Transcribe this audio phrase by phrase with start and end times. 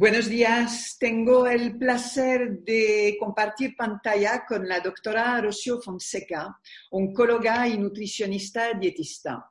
[0.00, 0.96] Buenos días.
[0.98, 6.58] Tengo el placer de compartir pantalla con la doctora Rocío Fonseca,
[6.92, 9.44] oncóloga y nutricionista dietista.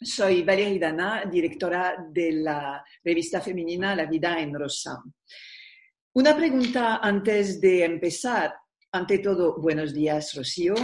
[0.00, 5.02] Soy Valeria Dana, directora de la revista femenina La Vida en Rosa.
[6.12, 8.54] Una pregunta antes de empezar.
[8.92, 10.76] Ante todo, buenos días, Rocío.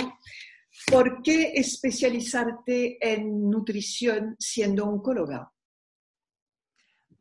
[0.90, 5.53] ¿Por qué especializarte en nutrición siendo oncóloga?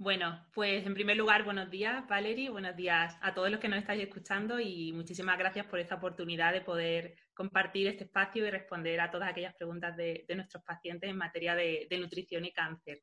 [0.04, 3.80] Bueno, pues en primer lugar, buenos días, Valerie, buenos días a todos los que nos
[3.80, 9.00] estáis escuchando y muchísimas gracias por esta oportunidad de poder compartir este espacio y responder
[9.00, 13.02] a todas aquellas preguntas de, nuestros pacientes en materia de, nutrición y cáncer.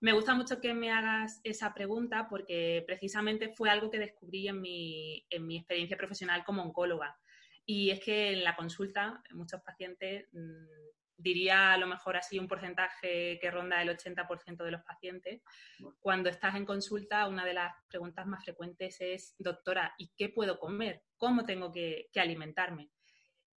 [0.00, 4.60] Me gusta mucho que me hagas esa pregunta porque precisamente fue algo que descubrí en
[4.60, 7.16] mi, en mi experiencia profesional como oncóloga.
[7.64, 10.88] Y es que en la consulta muchos pacientes mm,
[11.18, 15.42] diría a lo mejor así un porcentaje que ronda el 80% de los pacientes,
[15.98, 20.58] cuando estás en consulta, una de las preguntas más frecuentes es, doctora, ¿y qué puedo
[20.58, 21.02] comer?
[21.16, 22.90] ¿Cómo tengo que, alimentarme?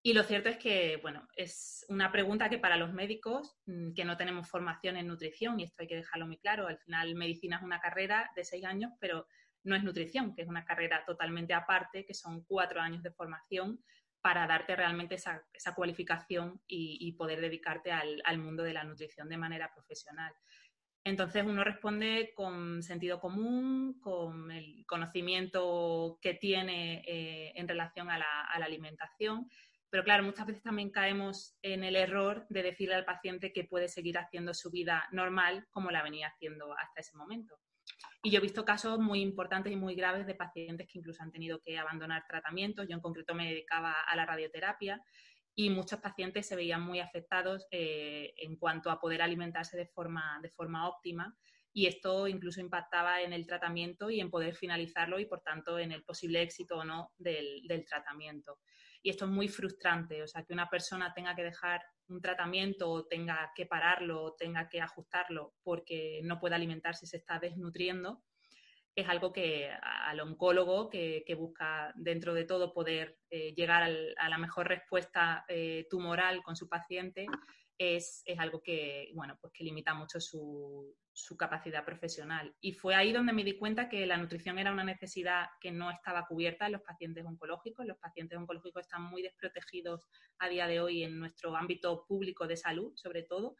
[0.03, 4.03] Y lo cierto es que, bueno, es una pregunta que para los médicos mm, que
[4.03, 7.57] no tenemos formación en nutrición, y esto hay que dejarlo muy claro, al final medicina
[7.57, 9.27] es una carrera de seis años, pero
[9.63, 13.79] no es nutrición, que es una carrera totalmente aparte, que son cuatro años de formación
[14.21, 15.43] para darte realmente esa,
[15.75, 20.33] cualificación y, poder dedicarte al, mundo de la nutrición de manera profesional.
[21.03, 28.19] Entonces uno responde con sentido común, con el conocimiento que tiene eh, en relación a
[28.19, 29.49] la, a la, alimentación,
[29.89, 33.89] pero claro, muchas veces también caemos en el error de decirle al paciente que puede
[33.89, 37.59] seguir haciendo su vida normal como la venía haciendo hasta ese momento.
[38.23, 41.31] Y yo he visto casos muy importantes y muy graves de pacientes que incluso han
[41.31, 42.87] tenido que abandonar tratamientos.
[42.87, 45.01] Yo en concreto me dedicaba a la radioterapia
[45.55, 50.39] y muchos pacientes se veían muy afectados eh, en cuanto a poder alimentarse de forma,
[50.41, 51.35] de forma óptima
[51.73, 55.91] y esto incluso impactaba en el tratamiento y en poder finalizarlo y por tanto en
[55.91, 58.59] el posible éxito o no del, del tratamiento.
[59.03, 62.89] Y esto es muy frustrante, o sea, que una persona tenga que dejar un tratamiento
[62.89, 68.21] o tenga que pararlo o tenga que ajustarlo porque no puede alimentarse se está desnutriendo,
[68.95, 74.37] es algo que al oncólogo que, busca dentro de todo poder eh, llegar a la
[74.37, 77.25] mejor respuesta eh, tumoral con su paciente,
[77.81, 80.95] es, algo que, bueno, pues que limita mucho su,
[81.37, 82.55] capacidad profesional.
[82.61, 85.89] Y fue ahí donde me di cuenta que la nutrición era una necesidad que no
[85.89, 87.85] estaba cubierta en los pacientes oncológicos.
[87.85, 90.07] Los pacientes oncológicos están muy desprotegidos
[90.39, 93.55] a día de hoy en nuestro ámbito público de salud, sobre todo.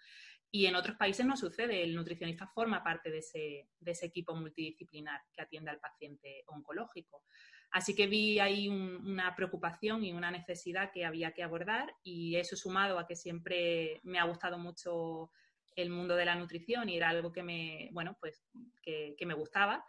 [0.52, 1.82] Y en otros países no sucede.
[1.82, 7.24] El nutricionista forma parte de ese, de ese equipo multidisciplinar que atiende al paciente oncológico.
[7.72, 12.58] Así que vi ahí una preocupación y una necesidad que había que abordar y eso
[12.58, 15.32] sumado a que siempre me ha gustado mucho
[15.78, 18.44] el mundo de la nutrición y era algo que me, bueno, pues
[18.82, 19.86] que, me gustaba,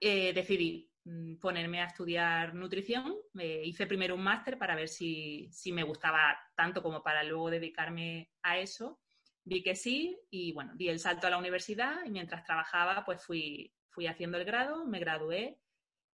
[0.00, 3.16] eh, decidí mm, ponerme a estudiar nutrición.
[3.34, 8.30] hice primero un máster para ver si, si me gustaba tanto como para luego dedicarme
[8.42, 9.00] a eso.
[9.42, 13.24] Vi que sí y bueno, di el salto a la universidad y mientras trabajaba pues
[13.24, 15.58] fui, fui haciendo el grado, me gradué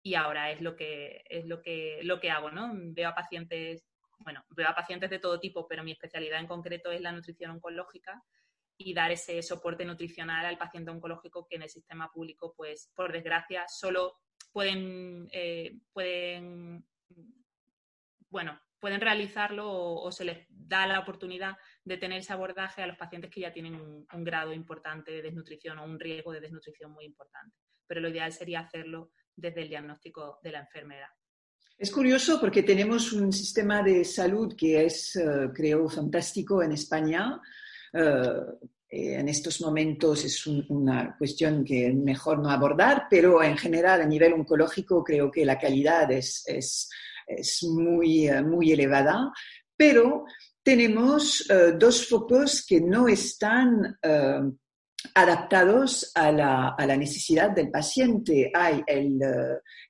[0.03, 2.71] y ahora es lo que, es lo que, lo que hago, ¿no?
[2.73, 3.85] Veo a pacientes,
[4.19, 7.51] bueno, veo a pacientes de todo tipo, pero mi especialidad en concreto es la nutrición
[7.51, 8.23] oncológica
[8.77, 13.11] y dar ese soporte nutricional al paciente oncológico que en el sistema público, pues, por
[13.11, 14.15] desgracia, solo
[14.51, 16.83] pueden, eh, pueden
[18.29, 22.97] bueno, pueden realizarlo o, se les da la oportunidad de tener ese abordaje a los
[22.97, 27.05] pacientes que ya tienen un grado importante de desnutrición o un riesgo de desnutrición muy
[27.05, 27.55] importante.
[27.85, 31.09] Pero lo ideal sería hacerlo desde el diagnóstico de la enfermedad.
[31.81, 37.41] Es curioso porque tenemos un sistema de salud que es, eh, creo, fantástico en España.
[37.91, 38.35] Eh,
[38.87, 44.33] en estos momentos es una cuestión que mejor no abordar, pero en general a nivel
[44.33, 46.87] oncológico creo que la calidad es, es,
[47.25, 49.31] es muy, eh, muy elevada.
[49.75, 50.25] Pero
[50.61, 51.47] tenemos
[51.79, 53.97] dos focos que no están
[55.15, 58.51] adaptados a la, necesidad del paciente.
[58.53, 59.09] Hay eh,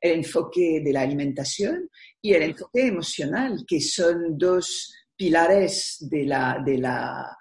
[0.02, 1.90] el, enfoque de la alimentación
[2.22, 7.38] y el enfoque emocional, que son dos pilares de la, de la,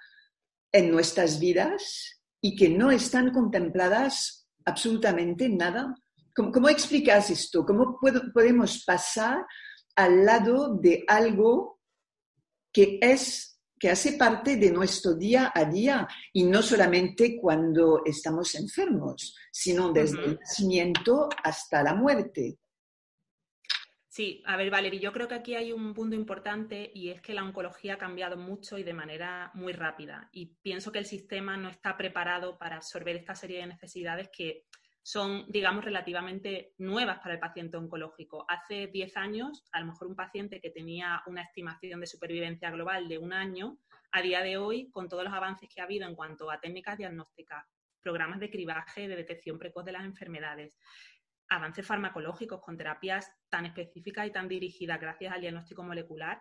[0.72, 5.94] en nuestras vidas y que no están contempladas absolutamente nada
[6.34, 7.64] ¿Cómo, explicas esto?
[7.66, 7.98] ¿Cómo
[8.32, 9.44] podemos pasar
[9.96, 11.80] al lado de algo
[12.72, 13.49] que es
[13.80, 19.90] que hace parte de nuestro día a día y no solamente cuando estamos enfermos, sino
[19.90, 22.58] desde el nacimiento hasta la muerte.
[24.06, 27.32] Sí, a ver, Valerie, yo creo que aquí hay un punto importante y es que
[27.32, 30.28] la oncología ha cambiado mucho y de manera muy rápida.
[30.30, 34.66] Y pienso que el sistema no está preparado para absorber esta serie de necesidades que
[35.02, 38.44] son, digamos, relativamente nuevas para el paciente oncológico.
[38.48, 43.08] Hace 10 años, a lo mejor un paciente que tenía una estimación de supervivencia global
[43.08, 43.78] de un año,
[44.12, 46.98] a día de hoy, con todos los avances que ha habido en cuanto a técnicas
[46.98, 47.64] diagnósticas,
[48.02, 50.76] programas de cribaje, de detección precoz de las enfermedades,
[51.48, 56.40] avances farmacológicos con terapias tan específicas y tan dirigidas gracias al diagnóstico molecular,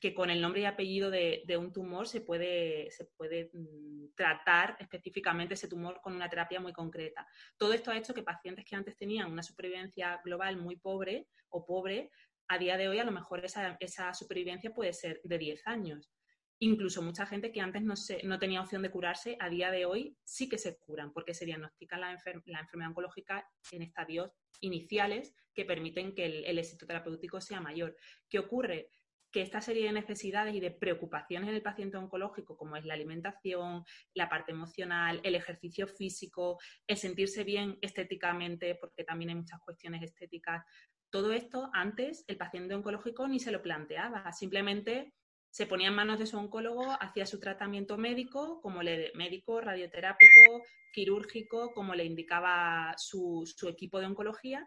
[0.00, 4.76] que con el nombre y apellido de, un tumor se puede, se puede mm, tratar
[4.78, 7.26] específicamente ese tumor con una terapia muy concreta.
[7.56, 11.64] Todo esto ha hecho que pacientes que antes tenían una supervivencia global muy pobre o
[11.64, 12.10] pobre,
[12.48, 16.12] a día de hoy a lo mejor esa, esa supervivencia puede ser de 10 años.
[16.58, 19.84] Incluso mucha gente que antes no, se, no tenía opción de curarse, a día de
[19.84, 22.16] hoy sí que se curan porque se diagnostica la,
[22.46, 24.30] la enfermedad oncológica en estadios
[24.60, 27.94] iniciales que permiten que el, el éxito terapéutico sea mayor.
[28.28, 28.90] ¿Qué ocurre?
[29.36, 32.94] Que esta serie de necesidades y de preocupaciones en el paciente oncológico, como es la
[32.94, 33.84] alimentación,
[34.14, 40.02] la parte emocional, el ejercicio físico, el sentirse bien estéticamente, porque también hay muchas cuestiones
[40.02, 40.64] estéticas,
[41.10, 45.12] todo esto antes el paciente oncológico ni se lo planteaba, simplemente
[45.50, 50.62] se ponía en manos de su oncólogo, hacía su tratamiento médico, como le médico, radioterápico,
[50.94, 54.66] quirúrgico, como le indicaba su, su equipo de oncología,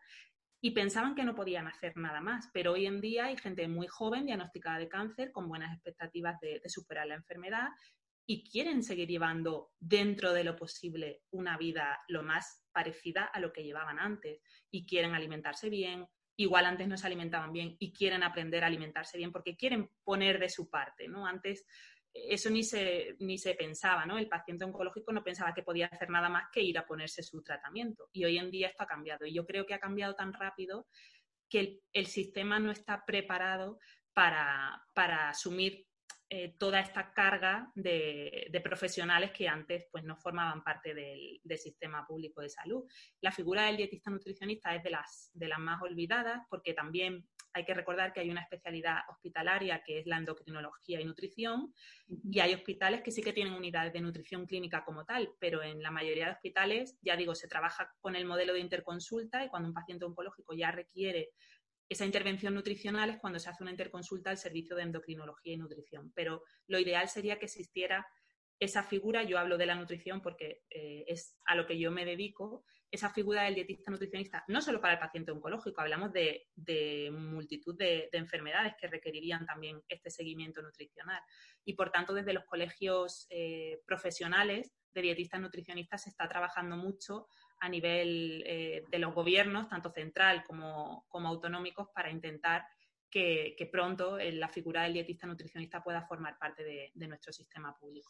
[0.61, 2.49] y pensaban que no podían hacer nada más.
[2.53, 6.61] Pero hoy en día hay gente muy joven diagnosticada de cáncer con buenas expectativas de,
[6.67, 7.69] superar la enfermedad
[8.25, 13.51] y quieren seguir llevando dentro de lo posible una vida lo más parecida a lo
[13.51, 16.07] que llevaban antes y quieren alimentarse bien.
[16.35, 20.39] Igual antes no se alimentaban bien y quieren aprender a alimentarse bien porque quieren poner
[20.39, 21.25] de su parte, ¿no?
[21.25, 21.65] Antes
[22.13, 24.17] eso ni se, ni se pensaba, ¿no?
[24.17, 27.41] El paciente oncológico no pensaba que podía hacer nada más que ir a ponerse su
[27.43, 28.09] tratamiento.
[28.11, 29.25] Y hoy en día esto ha cambiado.
[29.25, 30.87] Y yo creo que ha cambiado tan rápido
[31.49, 33.79] que el, sistema no está preparado
[34.13, 34.83] para,
[35.29, 35.87] asumir
[36.29, 42.05] eh, toda esta carga de, profesionales que antes pues, no formaban parte del, del, sistema
[42.05, 42.83] público de salud.
[43.21, 47.65] La figura del dietista nutricionista es de las, de las más olvidadas porque también hay
[47.65, 51.73] que recordar que hay una especialidad hospitalaria que es la endocrinología y nutrición
[52.07, 55.81] y hay hospitales que sí que tienen unidades de nutrición clínica como tal, pero en
[55.81, 59.67] la mayoría de hospitales, ya digo, se trabaja con el modelo de interconsulta y cuando
[59.67, 61.29] un paciente oncológico ya requiere
[61.89, 66.11] esa intervención nutricional es cuando se hace una interconsulta al servicio de endocrinología y nutrición.
[66.13, 68.07] Pero lo ideal sería que existiera
[68.59, 72.05] esa figura, yo hablo de la nutrición porque eh, es a lo que yo me
[72.05, 76.47] dedico, esa figura del dietista nutricionista, no solo para el paciente oncológico, hablamos de,
[77.11, 81.21] multitud de, enfermedades que requerirían también este seguimiento nutricional.
[81.63, 87.27] Y por tanto, desde los colegios eh, profesionales de dietistas nutricionistas se está trabajando mucho
[87.59, 92.65] a nivel eh, de los gobiernos, tanto central como, como autonómicos, para intentar
[93.09, 98.09] que, pronto eh, la figura del dietista nutricionista pueda formar parte de, nuestro sistema público.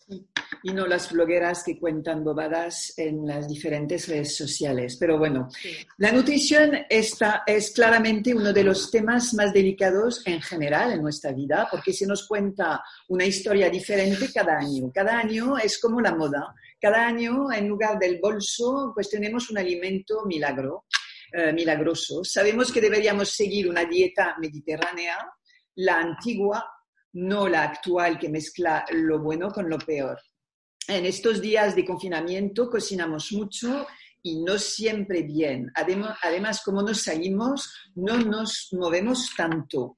[0.64, 4.98] Y no las blogueras que cuentan bobadas en las diferentes redes sociales.
[5.00, 5.50] Pero bueno,
[5.98, 11.32] la nutrición está, es claramente uno de los temas más delicados en general en nuestra
[11.32, 14.92] vida, porque se nos cuenta una historia diferente cada año.
[14.94, 16.54] Cada año es como la moda.
[16.82, 20.86] Cada año, en lugar del bolso, pues tenemos un alimento milagro
[21.32, 22.24] eh, milagroso.
[22.24, 25.18] Sabemos que deberíamos seguir una dieta mediterránea,
[25.76, 26.66] la antigua,
[27.14, 30.20] no la actual que mezcla lo bueno con lo peor.
[30.88, 33.88] En estos días de confinamiento cocinamos mucho
[34.22, 35.72] y no siempre bien.
[35.76, 39.98] Además, además como nos salimos, no nos movemos tanto.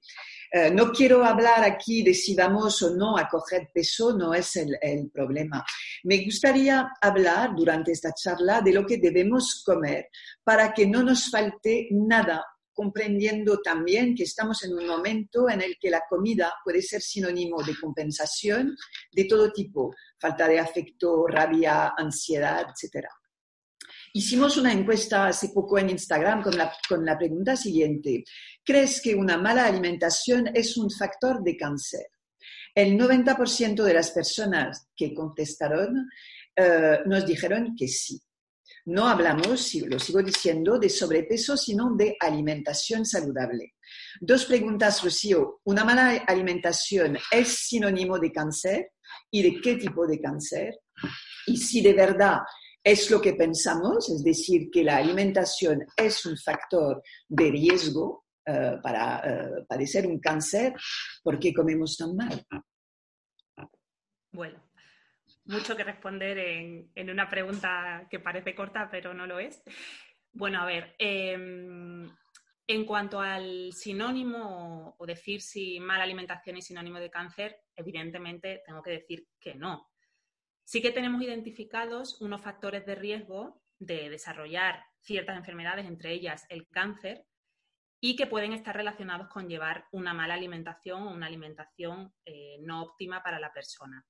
[0.54, 4.58] Eh, no quiero hablar aquí de si vamos o no a coger peso, no es
[4.58, 5.64] el, problema.
[6.04, 10.10] Me gustaría hablar durante esta charla de lo que debemos comer
[10.44, 15.78] para que no nos falte nada comprendiendo también que estamos en un momento en el
[15.80, 18.76] que la comida puede ser sinónimo de compensación
[19.12, 23.06] de todo tipo, falta de afecto, rabia, ansiedad, etc.
[24.14, 28.26] Hicimos una encuesta hace poco en Instagram con la, pregunta siguiente.
[28.64, 32.08] ¿Crees que una mala alimentación es un factor de cáncer?
[32.76, 36.10] El 90% de las personas que contestaron
[36.56, 38.22] eh, nos dijeron que sí.
[38.86, 43.76] No hablamos, lo sigo diciendo, de sobrepeso, sino de alimentación saludable.
[44.20, 45.62] Dos preguntas, Rocío.
[45.66, 48.92] ¿Una mala alimentación es sinónimo de cáncer?
[49.30, 50.80] ¿Y de qué tipo de cáncer?
[51.48, 52.40] Y si de verdad
[52.84, 58.78] es lo que pensamos, es decir, que la alimentación es un factor de riesgo eh,
[58.82, 60.74] para eh, padecer un cáncer
[61.24, 62.44] porque comemos tan mal.
[64.32, 64.64] Bueno,
[65.46, 69.62] mucho que responder en, una pregunta que parece corta, pero no lo es.
[70.32, 72.10] Bueno, a ver, em,
[72.66, 78.82] en cuanto al sinónimo o decir si mala alimentación es sinónimo de cáncer, evidentemente tengo
[78.82, 79.91] que decir que no.
[80.64, 86.68] Sí que tenemos identificados unos factores de riesgo de desarrollar ciertas enfermedades, entre ellas el
[86.68, 87.26] cáncer,
[88.00, 92.82] y que pueden estar relacionados con llevar una mala alimentación o una alimentación eh, no
[92.82, 94.06] óptima para la persona.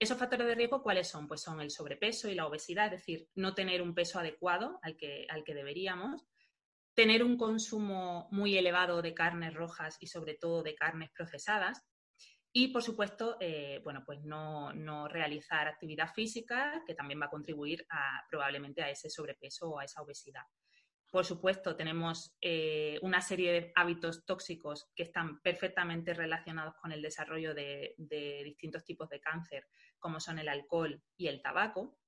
[0.00, 1.28] Esos factores de riesgo, ¿cuáles son?
[1.28, 4.96] Pues son el sobrepeso y la obesidad, es decir, no tener un peso adecuado al
[4.96, 6.26] que, al que deberíamos,
[6.94, 11.82] tener un consumo muy elevado de carnes rojas y sobre todo de carnes procesadas,
[12.52, 17.30] y, por supuesto, eh, bueno, pues no, no, realizar actividad física, que también va a
[17.30, 17.86] contribuir
[18.28, 20.42] probablemente a ese sobrepeso o a esa obesidad.
[21.10, 27.02] Por supuesto, tenemos eh, una serie de hábitos tóxicos que están perfectamente relacionados con el
[27.02, 27.94] desarrollo de,
[28.44, 29.66] distintos tipos de cáncer,
[29.98, 31.98] como son el alcohol y el tabaco.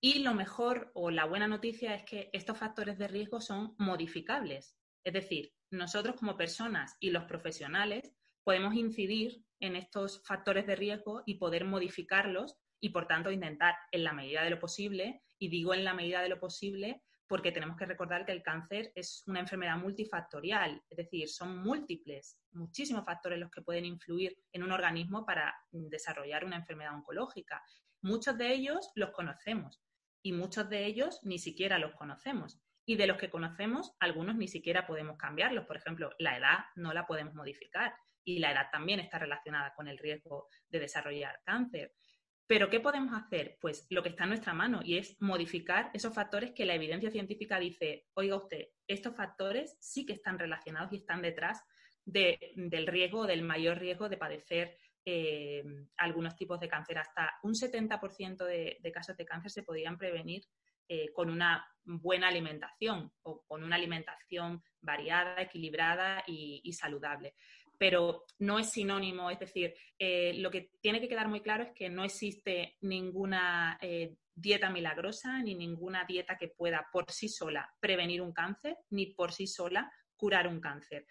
[0.00, 4.78] Y lo mejor o la buena noticia es que estos factores de riesgo son modificables.
[5.04, 11.22] Es decir, nosotros como personas y los profesionales podemos incidir en estos factores de riesgo
[11.26, 15.74] y poder modificarlos y, por tanto, intentar en la medida de lo posible, y digo
[15.74, 19.40] en la medida de lo posible, porque tenemos que recordar que el cáncer es una
[19.40, 25.24] enfermedad multifactorial, es decir, son múltiples, muchísimos factores los que pueden influir en un organismo
[25.24, 27.62] para desarrollar una enfermedad oncológica.
[28.02, 29.80] Muchos de ellos los conocemos
[30.22, 32.60] y muchos de ellos ni siquiera los conocemos.
[32.84, 35.66] Y de los que conocemos, algunos ni siquiera podemos cambiarlos.
[35.66, 39.88] Por ejemplo, la edad no la podemos modificar y la edad también está relacionada con
[39.88, 41.92] el riesgo de desarrollar cáncer.
[42.46, 43.56] Pero ¿qué podemos hacer?
[43.60, 47.10] Pues lo que está en nuestra mano y es modificar esos factores que la evidencia
[47.10, 51.62] científica dice, oiga usted, estos factores sí que están relacionados y están detrás
[52.04, 55.64] del riesgo, del mayor riesgo de padecer eh,
[55.96, 56.98] algunos tipos de cáncer.
[56.98, 60.42] Hasta un 70% de, casos de cáncer se podrían prevenir
[60.88, 67.34] eh, con una buena alimentación o con una alimentación variada, equilibrada y saludable
[67.82, 71.72] pero no es sinónimo, es decir, eh, lo que tiene que quedar muy claro es
[71.72, 77.68] que no existe ninguna eh, dieta milagrosa ni ninguna dieta que pueda por sí sola
[77.80, 81.06] prevenir un cáncer ni por sí sola curar un cáncer.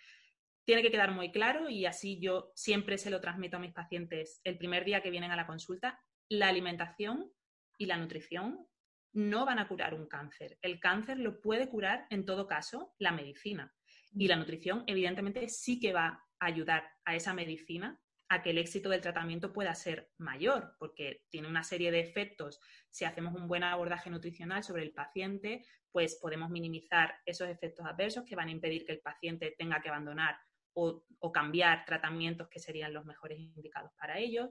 [0.63, 4.39] Tiene que quedar muy claro y así yo siempre se lo transmito a mis pacientes
[4.45, 5.99] el primer día que vienen a la consulta.
[6.29, 7.33] La alimentación
[7.77, 8.65] y la nutrición
[9.13, 10.57] no van a curar un cáncer.
[10.61, 13.73] El cáncer lo puede curar en todo caso la medicina.
[14.13, 18.89] Y la nutrición, evidentemente, sí que va ayudar a esa medicina a que el éxito
[18.89, 22.59] del tratamiento pueda ser mayor, porque tiene una serie de efectos.
[22.89, 28.23] Si hacemos un buen abordaje nutricional sobre el paciente, pues podemos minimizar esos efectos adversos
[28.25, 30.37] que van a impedir que el paciente tenga que abandonar
[30.73, 31.03] o,
[31.33, 34.49] cambiar tratamientos que serían los mejores indicados para ellos.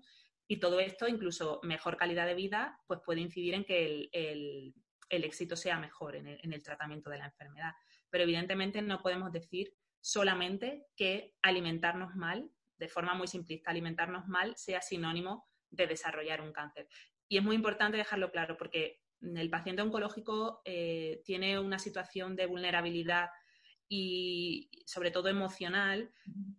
[0.50, 4.74] Y todo esto, incluso mejor calidad de vida, pues puede incidir en que el,
[5.08, 7.72] éxito sea mejor en el tratamiento de la enfermedad.
[8.10, 14.56] Pero evidentemente no podemos decir solamente que alimentarnos mal, de forma muy simplista, alimentarnos mal
[14.56, 16.88] sea sinónimo de desarrollar un cáncer.
[17.28, 22.46] Y es muy importante dejarlo claro porque el paciente oncológico eh, tiene una situación de
[22.46, 23.28] vulnerabilidad
[23.88, 26.12] y sobre todo emocional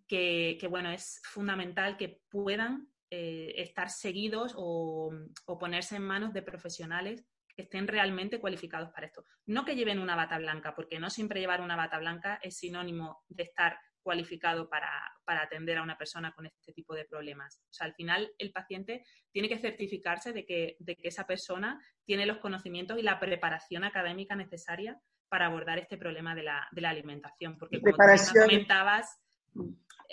[0.08, 5.12] que, bueno, es fundamental que puedan eh, estar seguidos o,
[5.60, 9.26] ponerse en manos de profesionales que estén realmente cualificados para esto.
[9.46, 13.26] No que lleven una bata blanca, porque no siempre llevar una bata blanca es sinónimo
[13.28, 14.90] de estar cualificado para,
[15.26, 17.62] atender a una persona con este tipo de problemas.
[17.70, 21.80] O sea, al final el paciente tiene que certificarse de que, de que esa persona
[22.06, 27.58] tiene los conocimientos y la preparación académica necesaria para abordar este problema de la, alimentación.
[27.58, 29.22] Porque como tú comentabas,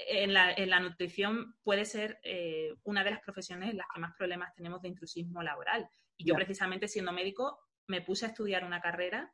[0.06, 4.00] en la, en la, nutrición puede ser eh, una de las profesiones en las que
[4.00, 5.88] más problemas tenemos de intrusismo laboral.
[6.16, 9.32] Y yo precisamente siendo médico me puse a estudiar una carrera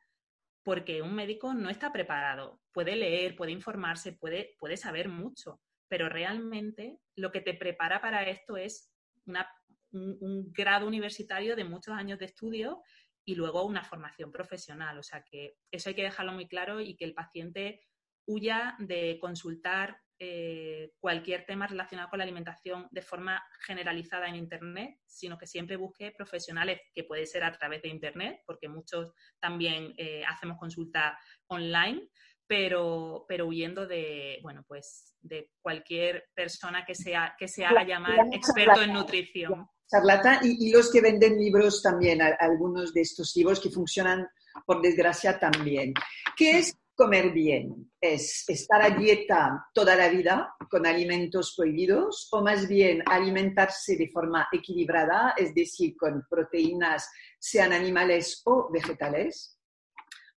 [0.63, 2.59] porque un médico no está preparado.
[2.71, 8.23] Puede leer, puede informarse, puede, puede saber mucho, pero realmente lo que te prepara para
[8.23, 8.91] esto es
[9.25, 9.47] una,
[9.91, 12.81] un, grado universitario de muchos años de estudio
[13.23, 14.97] y luego una formación profesional.
[14.97, 17.81] O sea que eso hay que dejarlo muy claro y que el paciente
[18.25, 24.97] huya de consultar eh, cualquier tema relacionado con la alimentación de forma generalizada en Internet,
[25.05, 29.93] sino que siempre busque profesionales, que puede ser a través de Internet, porque muchos también
[29.97, 32.07] eh, hacemos consulta online,
[32.47, 38.17] pero, pero huyendo de, bueno, pues de cualquier persona que, sea, que se haga llamar
[38.31, 39.67] experto en nutrición.
[39.91, 44.25] charlatán y, los que venden libros también, algunos de estos libros que funcionan,
[44.65, 45.93] por desgracia, también.
[46.37, 47.91] ¿Qué es comer bien?
[47.99, 54.09] ¿Es estar a dieta toda la vida con alimentos prohibidos o más bien alimentarse de
[54.09, 57.09] forma equilibrada, es decir, con proteínas,
[57.39, 59.55] sean animales o vegetales?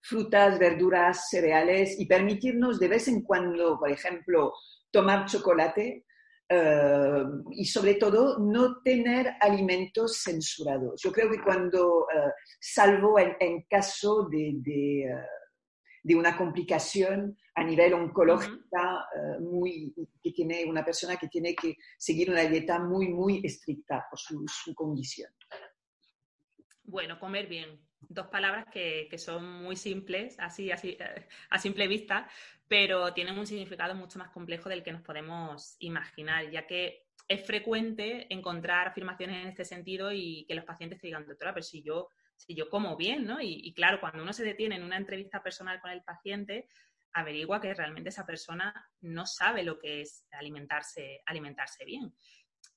[0.00, 4.54] frutas, verduras, cereales y permitirnos de vez en cuando, por ejemplo,
[4.90, 6.06] tomar chocolate
[6.48, 11.00] eh, y sobre todo no tener alimentos censurados.
[11.02, 15.14] Yo creo que cuando, eh, salvo en, caso de, eh,
[16.02, 19.06] de, una complicación a nivel oncológica,
[19.40, 24.18] muy, que tiene una persona que tiene que seguir una dieta muy, muy estricta por
[24.18, 25.30] su, su condición.
[26.88, 27.86] Bueno, comer bien.
[28.00, 30.96] Dos palabras que, son muy simples, así, así,
[31.50, 32.26] a simple vista,
[32.66, 37.44] pero tienen un significado mucho más complejo del que nos podemos imaginar, ya que es
[37.44, 41.82] frecuente encontrar afirmaciones en este sentido y que los pacientes te digan, doctora, pero si
[41.82, 43.40] yo, si yo como bien, ¿no?
[43.40, 46.68] Y, claro, cuando uno se detiene en una entrevista personal con el paciente,
[47.12, 52.14] averigua que realmente esa persona no sabe lo que es alimentarse, alimentarse bien.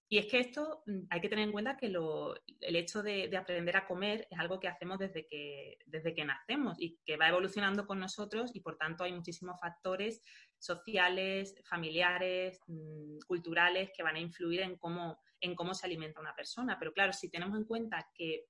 [0.09, 3.77] Y es que esto mm, hay que tener en cuenta que el hecho de, aprender
[3.77, 7.85] a comer es algo que hacemos desde que, desde que nacemos y que va evolucionando
[7.85, 10.21] con nosotros y por tanto hay muchísimos factores
[10.57, 16.35] sociales, familiares, mm, culturales que van a influir en cómo, en cómo se alimenta una
[16.35, 16.77] persona.
[16.79, 18.47] Pero claro, si tenemos en cuenta que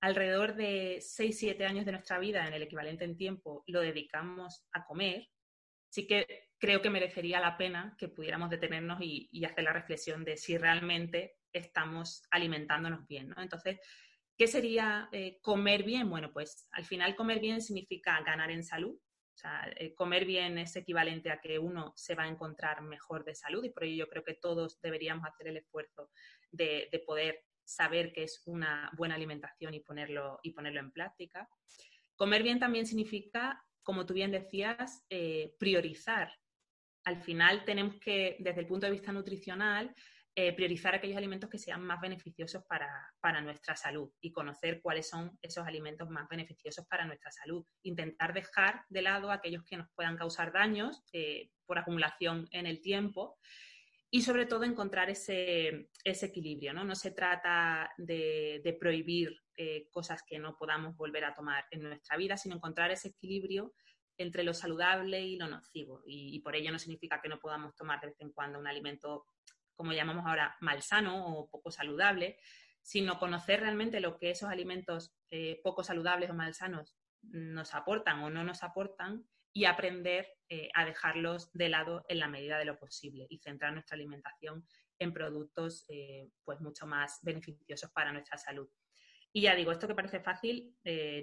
[0.00, 4.84] alrededor de 6-7 años de nuestra vida, en el equivalente en tiempo, lo dedicamos a
[4.84, 5.28] comer,
[5.88, 10.36] sí que creo que merecería la pena que pudiéramos detenernos y, hacer la reflexión de
[10.36, 13.28] si realmente estamos alimentándonos bien.
[13.28, 13.42] ¿no?
[13.42, 13.78] Entonces,
[14.36, 16.08] ¿qué sería eh, comer bien?
[16.10, 18.94] Bueno, pues al final comer bien significa ganar en salud.
[18.94, 23.24] O sea, eh, comer bien es equivalente a que uno se va a encontrar mejor
[23.24, 26.10] de salud y por ello yo creo que todos deberíamos hacer el esfuerzo
[26.50, 31.48] de, de poder saber qué es una buena alimentación y ponerlo, y ponerlo en práctica.
[32.14, 36.32] Comer bien también significa, como tú bien decías, eh, priorizar
[37.06, 39.94] al final tenemos que, desde el punto de vista nutricional,
[40.34, 45.38] eh, priorizar aquellos alimentos que sean más beneficiosos para, nuestra salud y conocer cuáles son
[45.40, 47.64] esos alimentos más beneficiosos para nuestra salud.
[47.84, 52.80] Intentar dejar de lado aquellos que nos puedan causar daños eh, por acumulación en el
[52.80, 53.38] tiempo
[54.10, 56.72] y sobre todo encontrar ese, equilibrio.
[56.72, 56.84] ¿no?
[56.84, 62.16] no se trata de, prohibir eh, cosas que no podamos volver a tomar en nuestra
[62.16, 63.74] vida, sino encontrar ese equilibrio
[64.18, 66.02] entre lo saludable y lo nocivo.
[66.06, 69.26] Y, por ello no significa que no podamos tomar de vez en cuando un alimento,
[69.74, 72.38] como llamamos ahora, malsano o poco saludable,
[72.80, 76.94] sino conocer realmente lo que esos alimentos eh, poco saludables o malsanos
[77.30, 82.28] nos aportan o no nos aportan y aprender eh, a dejarlos de lado en la
[82.28, 84.66] medida de lo posible y centrar nuestra alimentación
[84.98, 88.68] en productos eh, pues mucho más beneficiosos para nuestra salud.
[89.32, 90.74] Y ya digo, esto que parece fácil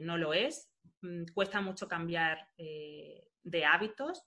[0.02, 4.24] no lo es Mm, cuesta mucho cambiar eh, de hábitos,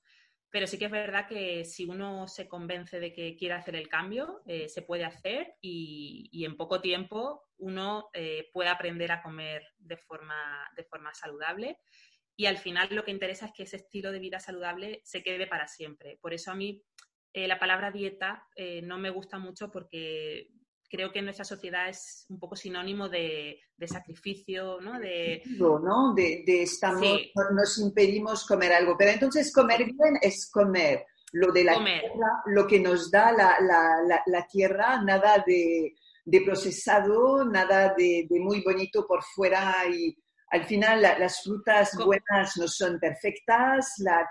[0.51, 3.89] pero sí que es verdad que si uno se convence de que quiere hacer el
[3.89, 9.63] cambio, eh, se puede hacer y, en poco tiempo uno eh, puede aprender a comer
[9.79, 11.79] de forma, de forma saludable.
[12.37, 15.47] Y al final lo que interesa es que ese estilo de vida saludable se quede
[15.47, 16.19] para siempre.
[16.21, 16.83] Por eso a mí
[17.33, 18.47] la palabra dieta
[18.83, 20.49] no me gusta mucho porque
[20.89, 24.99] creo que en nuestra sociedad es un poco sinónimo de, sacrificio, ¿no?
[24.99, 26.15] De, ¿no?
[26.15, 27.21] de, estamos,
[27.55, 28.97] nos impedimos comer algo.
[28.97, 33.57] Pero entonces comer bien es comer lo de la tierra, lo que nos da la,
[33.61, 35.95] la, la, tierra, nada de,
[36.45, 40.17] procesado, nada de, muy bonito por fuera y
[40.49, 44.27] al final las frutas buenas no son perfectas, la,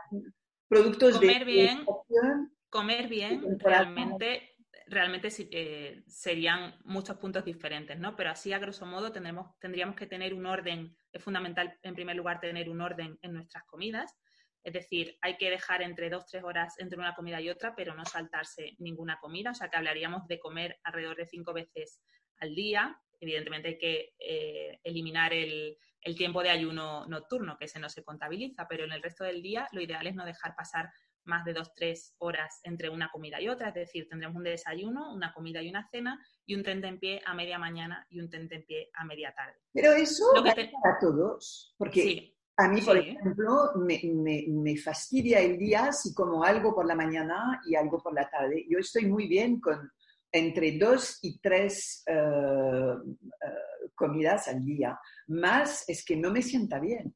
[0.68, 1.46] productos comer de...
[1.46, 1.86] Bien,
[2.70, 4.55] comer bien, realmente
[4.88, 8.16] realmente eh, serían muchos puntos diferentes, ¿no?
[8.16, 12.40] Pero así, a grosso modo, tendríamos que tener un orden, es fundamental, en primer lugar,
[12.40, 14.16] tener un orden en nuestras comidas,
[14.66, 17.94] es decir, hay que dejar entre dos, tres horas entre una comida y otra, pero
[17.94, 22.02] no saltarse ninguna comida, o sea que hablaríamos de comer alrededor de cinco veces
[22.40, 23.00] al día.
[23.20, 28.04] Evidentemente hay que eh, eliminar el, el tiempo de ayuno nocturno, que ese no se
[28.04, 30.90] contabiliza, pero en el resto del día lo ideal es no dejar pasar
[31.26, 35.14] más de dos, tres horas entre una comida y otra, es decir, tendremos un desayuno,
[35.14, 36.64] una comida y una cena y un
[37.00, 39.56] pie a media mañana y un pie a media tarde.
[39.74, 46.14] Pero eso Lo para todos, porque a mí, por ejemplo, me, fastidia el día si
[46.14, 48.66] como algo por la mañana y algo por la tarde.
[48.70, 49.92] Yo estoy muy bien con
[50.32, 55.00] entre dos y tres eh, eh, comidas al día.
[55.28, 57.16] Más es que no me sienta bien.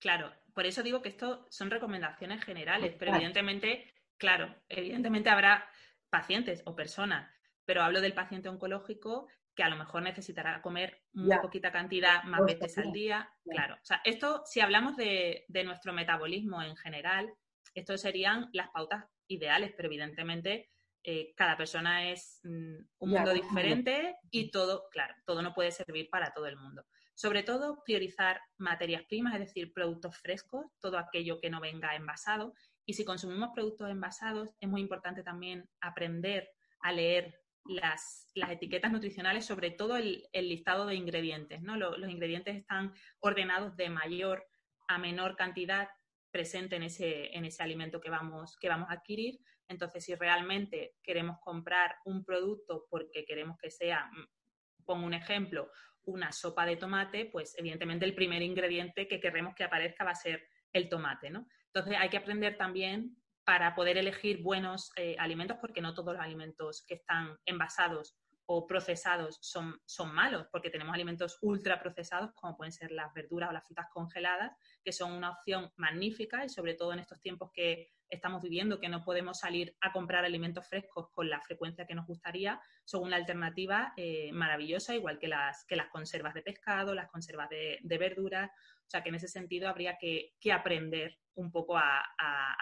[0.00, 5.66] Claro, por eso digo que esto son recomendaciones generales, pero evidentemente, claro, evidentemente habrá
[6.10, 7.30] pacientes o personas,
[7.64, 12.44] pero hablo del paciente oncológico que a lo mejor necesitará comer muy poquita cantidad más
[12.44, 13.30] veces al día.
[13.44, 17.32] Claro, o sea, esto, si hablamos de, nuestro metabolismo en general,
[17.74, 20.70] estos serían las pautas ideales, pero evidentemente
[21.02, 26.08] eh, cada persona es mm, un mundo diferente y todo, claro, todo no puede servir
[26.10, 26.84] para todo el mundo.
[27.14, 32.54] Sobre todo, priorizar materias primas, es decir, productos frescos, todo aquello que no venga envasado.
[32.86, 39.44] Y si consumimos productos envasados, es muy importante también aprender a leer las, etiquetas nutricionales,
[39.44, 41.62] sobre todo el, listado de ingredientes.
[41.62, 41.76] ¿no?
[41.76, 44.46] Los, ingredientes están ordenados de mayor
[44.88, 45.88] a menor cantidad
[46.30, 49.38] presente en ese, en ese alimento que vamos, que vamos a adquirir.
[49.68, 55.70] Entonces, si realmente queremos comprar un producto porque queremos que sea, mm, pongo un ejemplo,
[56.04, 60.16] una sopa de tomate, pues evidentemente el primer ingrediente que queremos que aparezca va a
[60.16, 61.46] ser el tomate, ¿no?
[61.66, 66.22] Entonces hay que aprender también para poder elegir buenos eh, alimentos, porque no todos los
[66.22, 68.16] alimentos que están envasados
[68.54, 73.48] o procesados son, son malos, porque tenemos alimentos ultra procesados, como pueden ser las verduras
[73.48, 74.52] o las frutas congeladas,
[74.84, 78.90] que son una opción magnífica y sobre todo en estos tiempos que estamos viviendo, que
[78.90, 83.16] no podemos salir a comprar alimentos frescos con la frecuencia que nos gustaría, son una
[83.16, 88.50] alternativa eh, maravillosa, igual que las, que las conservas de pescado, las conservas de, verduras.
[88.50, 92.04] O sea que en ese sentido habría que, aprender un poco a,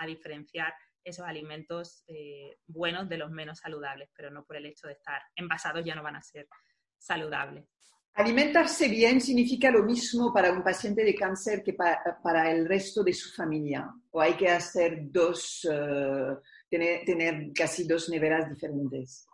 [0.07, 0.73] diferenciar
[1.05, 5.23] esos alimentos eh, buenos de los menos saludables, pero no por el hecho de estar
[5.37, 6.49] envasados ya no van a ser
[6.99, 7.65] saludables.
[8.15, 13.13] Alimentarse bien significa lo mismo para un paciente de cáncer que para, el resto de
[13.13, 13.89] su familia.
[14.11, 16.37] O hay que hacer dos, eh,
[16.69, 19.27] tener, casi dos neveras diferentes.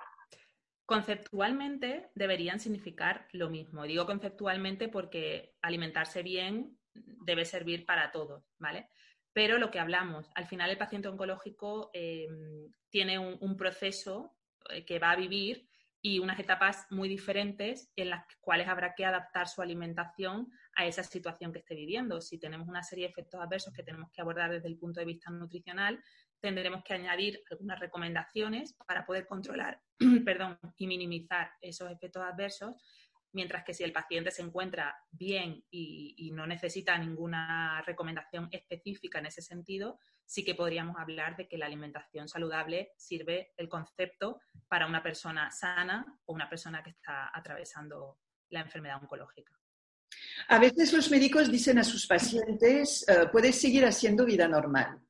[0.85, 3.83] Conceptualmente deberían significar lo mismo.
[3.85, 8.89] Digo conceptualmente porque alimentarse bien debe servir para todos, ¿vale?
[9.37, 12.27] Pero lo que hablamos, al final el paciente oncológico eh,
[12.89, 14.35] tiene un, proceso
[14.71, 15.69] eh, que va a vivir
[16.01, 21.03] y unas etapas muy diferentes en las cuales habrá que adaptar su alimentación a esa
[21.03, 22.23] situación que esté viviendo.
[22.23, 25.07] Si tenemos una serie de efectos adversos que tenemos que abordar desde el punto de
[25.07, 26.03] vista nutricional,
[26.41, 29.83] tendremos que añadir algunas recomendaciones para poder controlar
[30.25, 32.75] perdón, y minimizar esos efectos adversos
[33.33, 39.27] mientras que si el paciente se encuentra bien y, no necesita ninguna recomendación específica en
[39.27, 44.87] ese sentido, sí que podríamos hablar de que la alimentación saludable sirve el concepto para
[44.87, 48.19] una persona sana o una persona que está atravesando
[48.51, 49.53] la enfermedad oncológica.
[50.49, 55.01] A veces los médicos dicen a sus pacientes, uh, puedes seguir haciendo vida normal.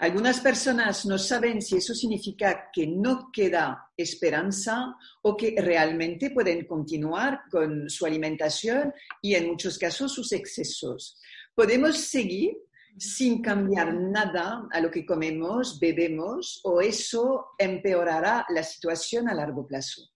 [0.00, 6.66] Algunas personas no saben si eso significa que no queda esperanza o que realmente pueden
[6.66, 11.20] continuar con su alimentación y en muchos casos sus excesos.
[11.54, 12.56] ¿Podemos seguir
[12.96, 19.66] sin cambiar nada a lo que comemos, bebemos o eso empeorará la situación a largo
[19.66, 20.10] plazo?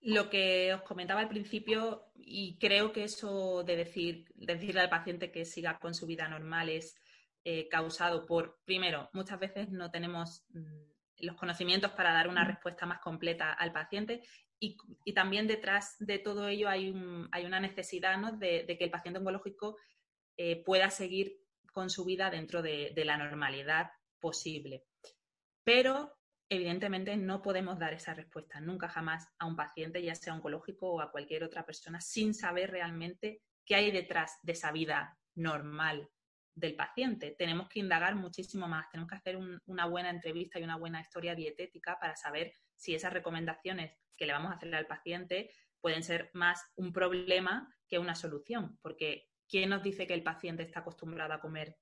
[0.00, 5.30] Lo que os comentaba al principio, y creo que eso de decir, decirle al paciente
[5.30, 6.96] que siga con su vida normal es
[7.44, 12.86] eh, causado por, primero, muchas veces no tenemos mm, los conocimientos para dar una respuesta
[12.86, 14.22] más completa al paciente
[14.60, 14.76] y,
[15.12, 16.94] también detrás de todo ello hay,
[17.32, 19.76] hay una necesidad de, que el paciente oncológico
[20.36, 21.40] eh, pueda seguir
[21.72, 24.84] con su vida dentro de, de la normalidad posible.
[25.64, 26.12] Pero
[26.48, 31.00] evidentemente no podemos dar esa respuesta nunca jamás a un paciente, ya sea oncológico o
[31.00, 36.08] a cualquier otra persona, sin saber realmente qué hay detrás de esa vida normal
[36.54, 37.34] del paciente.
[37.38, 41.34] Tenemos que indagar muchísimo más, tenemos que hacer una buena entrevista y una buena historia
[41.34, 46.30] dietética para saber si esas recomendaciones que le vamos a hacer al paciente pueden ser
[46.34, 51.34] más un problema que una solución, porque ¿quién nos dice que el paciente está acostumbrado
[51.34, 51.76] a comer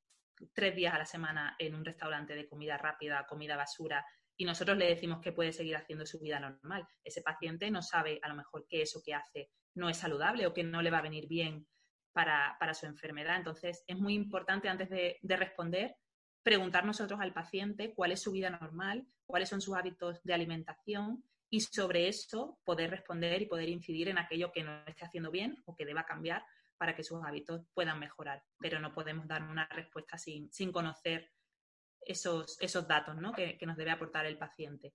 [0.54, 4.04] tres días a la semana en un restaurante de comida rápida, comida basura,
[4.36, 6.86] y nosotros le decimos que puede seguir haciendo su vida normal?
[7.04, 10.54] Ese paciente no sabe a lo mejor que eso que hace no es saludable o
[10.54, 11.66] que no le va a venir bien
[12.12, 13.36] para, su enfermedad.
[13.36, 15.96] Entonces, es muy importante antes de, responder
[16.42, 21.22] preguntar nosotros al paciente cuál es su vida normal, cuáles son sus hábitos de alimentación
[21.50, 25.62] y sobre eso poder responder y poder incidir en aquello que no esté haciendo bien
[25.66, 26.42] o que deba cambiar
[26.78, 28.42] para que sus hábitos puedan mejorar.
[28.58, 31.30] Pero no podemos dar una respuesta sin, conocer
[32.00, 34.94] esos, esos datos que nos debe aportar el paciente.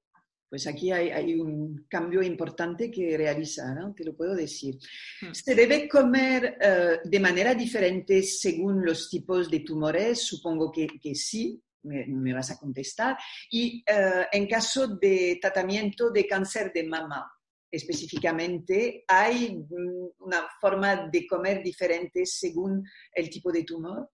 [0.50, 4.76] Pues aquí hay, un cambio importante que realizar, te lo puedo decir.
[5.22, 5.34] Hmm.
[5.34, 11.62] Se debe comer eh, de manera diferente según los tipos de tumores, supongo que, sí,
[11.84, 13.18] me, vas a contestar.
[13.50, 17.32] Y eh, en caso de tratamiento de cáncer de mama,
[17.76, 24.10] específicamente, ¿hay mm, una forma de comer diferente según el tipo de tumor?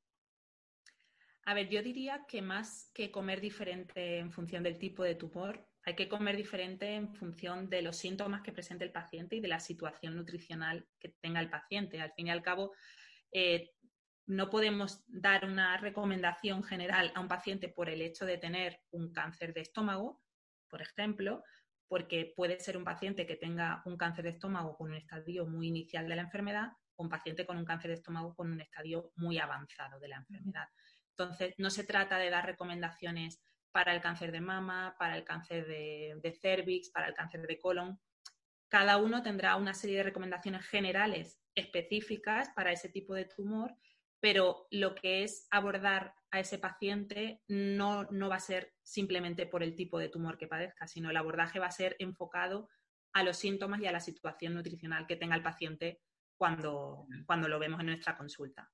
[1.45, 5.67] A ver, yo diría que más que comer diferente en función del tipo de tumor,
[5.83, 9.47] Hay que comer diferente en función de los síntomas que presente el paciente y de
[9.47, 11.99] la situación nutricional que tenga el paciente.
[11.99, 12.73] Al fin y al cabo,
[13.31, 13.71] eh,
[14.27, 19.11] no podemos dar una recomendación general a un paciente por el hecho de tener un
[19.11, 20.21] cáncer de estómago,
[20.69, 21.43] por ejemplo,
[21.87, 25.67] porque puede ser un paciente que tenga un cáncer de estómago con un estadio muy
[25.67, 29.11] inicial de la enfermedad o un paciente con un cáncer de estómago con un estadio
[29.15, 30.69] muy avanzado de la enfermedad.
[31.17, 33.41] Entonces, no se trata de dar recomendaciones
[33.71, 37.59] para el cáncer de mama, para el cáncer de, de cervix, para el cáncer de
[37.59, 37.99] colon.
[38.69, 43.75] Cada uno tendrá una serie de recomendaciones generales específicas para ese tipo de tumor,
[44.19, 49.63] pero lo que es abordar a ese paciente no, no, va a ser simplemente por
[49.63, 52.69] el tipo de tumor que padezca, sino el abordaje va a ser enfocado
[53.13, 56.01] a los síntomas y a la situación nutricional que tenga el paciente
[56.37, 58.71] cuando, cuando lo vemos en nuestra consulta.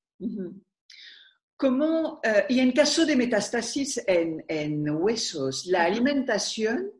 [1.57, 6.91] ¿Cómo, eh, y en caso de metástasis en, en huesos, ¿la alimentación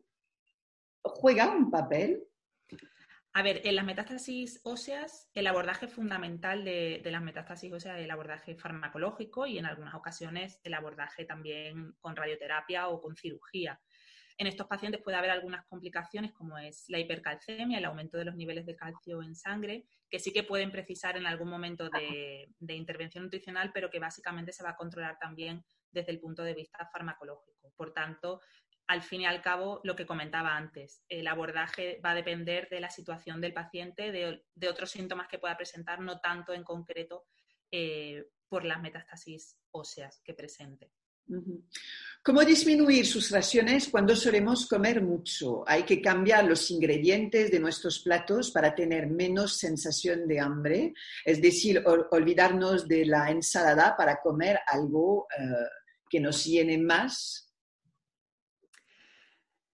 [1.02, 2.28] juega un papel?
[3.38, 8.10] A ver, en las metástasis óseas, el abordaje fundamental de, las metástasis óseas es el
[8.10, 13.80] abordaje farmacológico y en algunas ocasiones el abordaje también con radioterapia o con cirugía.
[14.38, 18.36] En estos pacientes puede haber algunas complicaciones como es la hipercalcemia, el aumento de los
[18.36, 23.24] niveles de calcio en sangre, que sí que pueden precisar en algún momento de, intervención
[23.24, 27.72] nutricional, pero que básicamente se va a controlar también desde el punto de vista farmacológico.
[27.74, 28.40] Por tanto,
[28.86, 32.78] al fin y al cabo, lo que comentaba antes, el abordaje va a depender de
[32.80, 37.26] la situación del paciente, de, otros síntomas que pueda presentar, no tanto en concreto
[37.72, 40.92] eh, por las metástasis óseas que presente.
[42.22, 45.64] ¿Cómo disminuir sus raciones cuando solemos comer mucho?
[45.66, 51.40] Hay que cambiar los ingredientes de nuestros platos para tener menos sensación de hambre, es
[51.40, 55.44] decir, olvidarnos de la ensalada para comer algo eh,
[56.10, 57.48] que nos llene más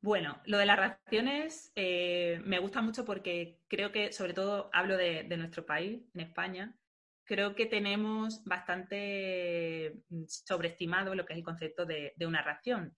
[0.05, 4.99] bueno, lo de las raciones eh, me gusta mucho porque creo que, sobre todo, hablo
[4.99, 6.77] de, nuestro país, en España,
[7.25, 12.97] creo que tenemos bastante mm, sobreestimado lo que es el concepto de, una ración.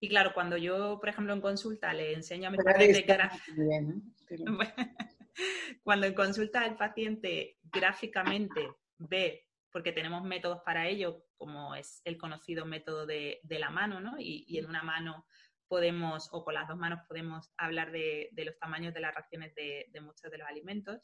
[0.00, 3.04] Y claro, cuando yo, por ejemplo, en consulta le enseño a mi paciente
[5.82, 12.16] cuando en consulta el paciente gráficamente ve, porque tenemos métodos para ello, como es el
[12.16, 14.16] conocido método de, la mano, ¿no?
[14.18, 15.26] y en una mano
[15.68, 20.00] podemos, o con las dos manos podemos hablar de, los tamaños de las raciones de,
[20.00, 21.00] muchos de los alimentos.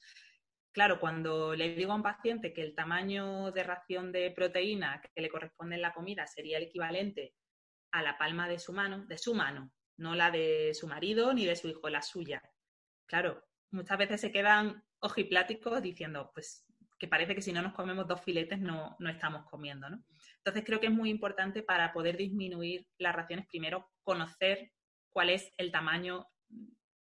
[0.75, 5.23] Claro, cuando le digo a un paciente que el tamaño de ración de proteína que
[5.23, 7.33] le corresponde en la comida sería el equivalente
[7.93, 11.47] a la palma de su mano, de su mano, no la de su marido ni
[11.47, 12.43] de su hijo, la suya.
[13.07, 16.67] Claro, muchas veces se quedan ojipláticos diciendo, pues
[16.99, 20.05] que parece que si no nos comemos dos filetes no, no estamos comiendo, ¿no?
[20.39, 24.73] Entonces creo que es muy importante para poder disminuir las raciones, primero conocer
[25.13, 26.27] cuál es el tamaño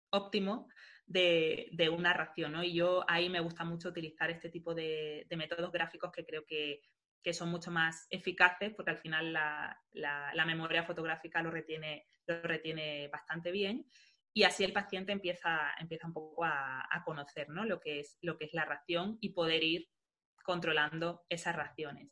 [0.10, 0.68] óptimo
[1.12, 2.64] de, una ración.
[2.64, 6.82] Y yo ahí me gusta mucho utilizar este tipo de, métodos gráficos que creo que,
[7.34, 13.52] son mucho más eficaces porque al final la, memoria fotográfica lo retiene, lo retiene bastante
[13.52, 13.86] bien
[14.34, 18.46] y así el paciente empieza, empieza un poco a, conocer lo, que es, lo que
[18.46, 19.90] es la ración y poder ir
[20.44, 22.10] controlando esas raciones.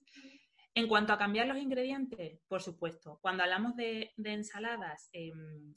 [0.75, 5.75] En cuanto a cambiar los ingredientes, por supuesto, cuando hablamos de, ensaladas, em,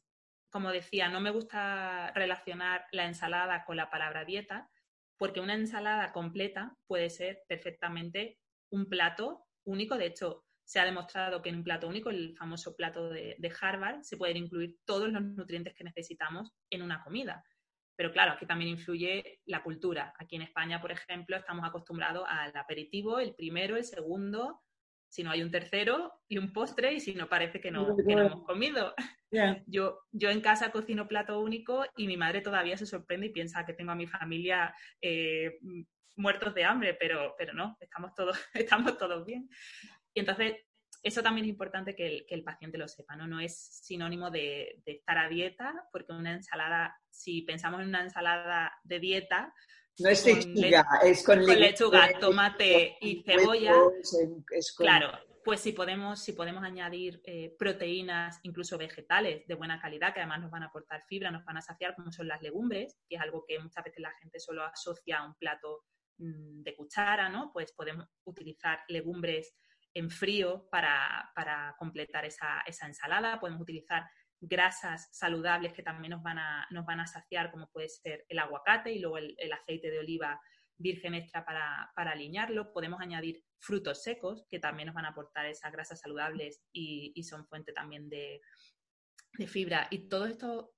[0.52, 4.68] como decía, no me gusta relacionar la ensalada con la palabra dieta,
[5.16, 8.38] porque una ensalada completa puede ser perfectamente
[8.70, 9.96] un plato único.
[9.96, 14.02] De hecho, se ha demostrado que en un plato único, el famoso plato de, Harvard,
[14.02, 17.42] se pueden incluir todos los nutrientes que necesitamos en una comida.
[17.96, 20.12] Pero claro, aquí también influye la cultura.
[20.18, 24.60] Aquí en España, por ejemplo, estamos acostumbrados al aperitivo, el primero, el segundo,
[25.12, 28.46] si no hay un tercero y un postre y si no parece que no, hemos
[28.46, 28.94] comido.
[29.66, 33.64] Yo, yo en casa cocino plato único y mi madre todavía se sorprende y piensa
[33.64, 35.58] que tengo a mi familia eh,
[36.16, 39.48] muertos de hambre, pero, pero no, estamos todos, estamos todos bien.
[40.12, 40.56] Y entonces,
[41.02, 43.26] eso también es importante que el, paciente lo sepa, ¿no?
[43.26, 48.02] No es sinónimo de, de, estar a dieta, porque una ensalada, si pensamos en una
[48.02, 49.54] ensalada de dieta,
[49.98, 53.74] no es lechuga, es con, lechuga, tomate y cebolla.
[54.76, 55.12] Claro,
[55.44, 60.40] pues si podemos, si podemos añadir eh, proteínas, incluso vegetales de buena calidad, que además
[60.40, 63.20] nos van a aportar fibra, nos van a saciar, como son las legumbres, que es
[63.20, 65.84] algo que muchas veces la gente solo asocia a un plato
[66.18, 67.50] mm, de cuchara, ¿no?
[67.52, 69.54] Pues podemos utilizar legumbres
[69.94, 74.08] en frío para, completar esa, esa ensalada, podemos utilizar
[74.42, 78.40] grasas saludables que también nos van a, nos van a saciar, como puede ser el
[78.40, 80.40] aguacate y luego el, aceite de oliva
[80.76, 82.72] virgen extra para, alinearlo.
[82.72, 87.46] Podemos añadir frutos secos que también nos van a aportar esas grasas saludables y, son
[87.46, 88.40] fuente también de,
[89.46, 89.86] fibra.
[89.90, 90.74] Y todo esto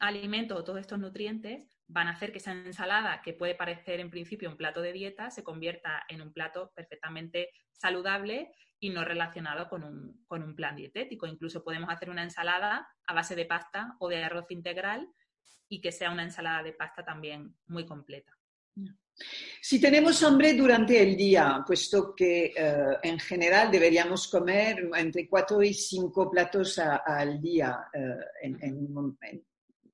[0.00, 4.10] alimentos o todos estos nutrientes van a hacer que esa ensalada, que puede parecer en
[4.10, 9.68] principio un plato de dieta, se convierta en un plato perfectamente saludable y no relacionado
[9.68, 11.26] con un, con un plan dietético.
[11.26, 15.08] Incluso podemos hacer una ensalada a base de pasta o de arroz integral
[15.68, 18.38] y que sea una ensalada de pasta también muy completa.
[19.60, 25.60] Si tenemos hambre durante el día, puesto que eh, en general deberíamos comer entre cuatro
[25.62, 29.44] y cinco platos al día eh, en, en,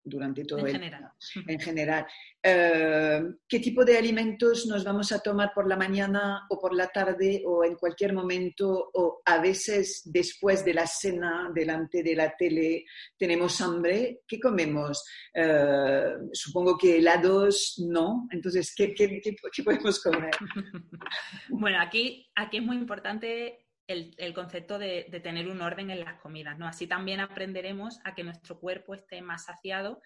[0.05, 1.11] durante todo en el general.
[1.49, 2.07] en general.
[2.43, 6.88] Eh, ¿Qué tipo de alimentos nos vamos a tomar por la mañana o por la
[6.88, 12.37] tarde o en cualquier momento o a veces después de la cena delante de la
[12.37, 12.85] tele
[13.17, 14.21] tenemos hambre?
[14.29, 15.03] ¿Qué comemos?
[15.33, 18.29] Eh, supongo que helados no.
[18.31, 20.33] Entonces, ¿qué, qué, qué, qué podemos comer?
[21.49, 26.59] bueno, aquí, aquí es muy importante el, concepto de, tener un orden en las comidas,
[26.59, 26.66] ¿no?
[26.66, 30.01] Así también aprenderemos a que nuestro cuerpo esté más saciado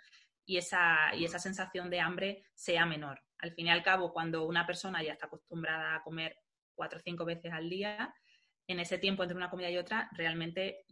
[0.44, 3.20] y esa, y esa sensación de hambre sea menor.
[3.38, 6.36] Al fin y al cabo, cuando una persona ya está acostumbrada a comer
[6.74, 8.14] cuatro o cinco veces al día,
[8.66, 10.84] en ese tiempo entre una comida y otra, realmente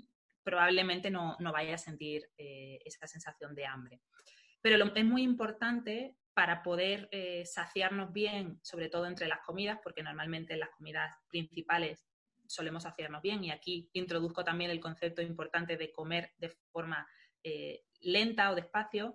[0.44, 4.00] probablemente no, no vaya a sentir eh, esa sensación de hambre.
[4.60, 10.02] Pero es muy importante para poder eh, saciarnos bien, sobre todo entre las comidas, porque
[10.02, 12.06] normalmente en las comidas principales
[12.48, 13.44] solemos hacernos bien.
[13.44, 17.06] Y aquí introduzco también el concepto importante de comer de forma
[17.42, 19.14] eh, lenta o despacio,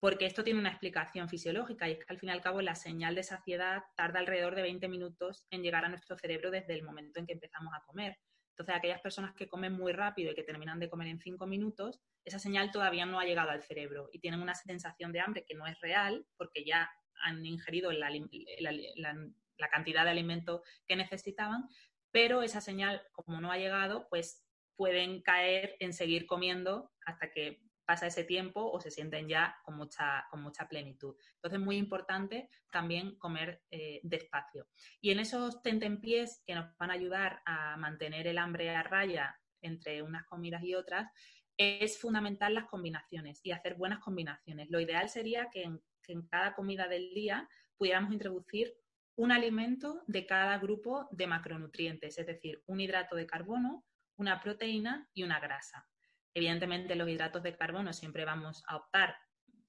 [0.00, 2.74] porque esto tiene una explicación fisiológica y es que al fin y al cabo la
[2.74, 6.84] señal de saciedad tarda alrededor de 20 minutos en llegar a nuestro cerebro desde el
[6.84, 8.16] momento en que empezamos a comer.
[8.50, 12.00] Entonces, aquellas personas que comen muy rápido y que terminan de comer en 5 minutos,
[12.24, 15.54] esa señal todavía no ha llegado al cerebro y tienen una sensación de hambre que
[15.54, 16.90] no es real porque ya
[17.22, 21.68] han ingerido la, la cantidad de alimento que necesitaban,
[22.10, 24.44] pero esa señal, como no ha llegado, pues
[24.76, 29.74] pueden caer en seguir comiendo hasta que pasa ese tiempo o se sienten ya con
[29.74, 31.16] mucha, con mucha plenitud.
[31.36, 34.68] Entonces, muy importante también comer eh, despacio.
[35.00, 39.40] Y en esos tentempiés que nos van a ayudar a mantener el hambre a raya
[39.62, 41.10] entre unas comidas y otras,
[41.56, 44.68] es fundamental las combinaciones y hacer buenas combinaciones.
[44.70, 48.76] Lo ideal sería que en, que en cada comida del día pudiéramos introducir
[49.18, 53.84] un alimento de cada grupo de macronutrientes, es decir, un hidrato de carbono,
[54.16, 55.88] una proteína y una grasa.
[56.32, 59.16] Evidentemente, los hidratos de carbono siempre vamos a optar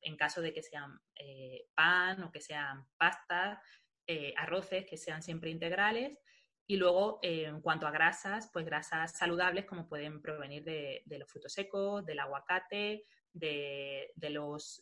[0.02, 3.58] en caso de que sean eh, pan o que sean pastas,
[4.06, 6.20] eh, arroces, que sean siempre integrales.
[6.68, 11.28] Y luego, eh, en cuanto a grasas, pues grasas saludables como pueden provenir de, los
[11.28, 14.80] frutos secos, del aguacate, de, los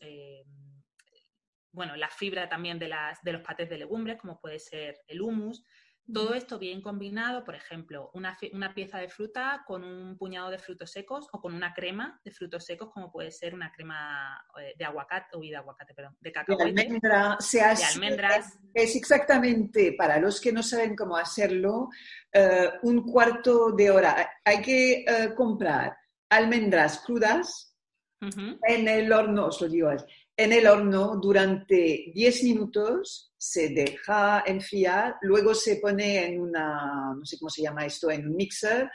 [1.71, 5.21] bueno, la fibra también de, las, de los patés de legumbres, como puede ser el
[5.21, 5.63] humus.
[6.11, 10.57] Todo esto bien combinado, por ejemplo, una, una, pieza de fruta con un puñado de
[10.57, 14.73] frutos secos o con una crema de frutos secos, como puede ser una crema eh,
[14.77, 16.71] de aguacate, o de aguacate, perdón, de cacahuete.
[16.71, 18.57] De, almendra, se hace, de almendras.
[18.73, 21.89] Es, exactamente, para los que no saben cómo hacerlo,
[22.33, 24.31] uh, un cuarto de hora.
[24.45, 25.97] Hay que uh, comprar
[26.29, 27.75] almendras crudas
[28.21, 28.59] uh -huh.
[28.63, 29.89] en el horno, os lo digo,
[30.39, 37.25] en el horno durante 10 minutos, se deja enfriar, luego se pone en una, no
[37.25, 38.87] sé cómo se llama esto, en un mixer,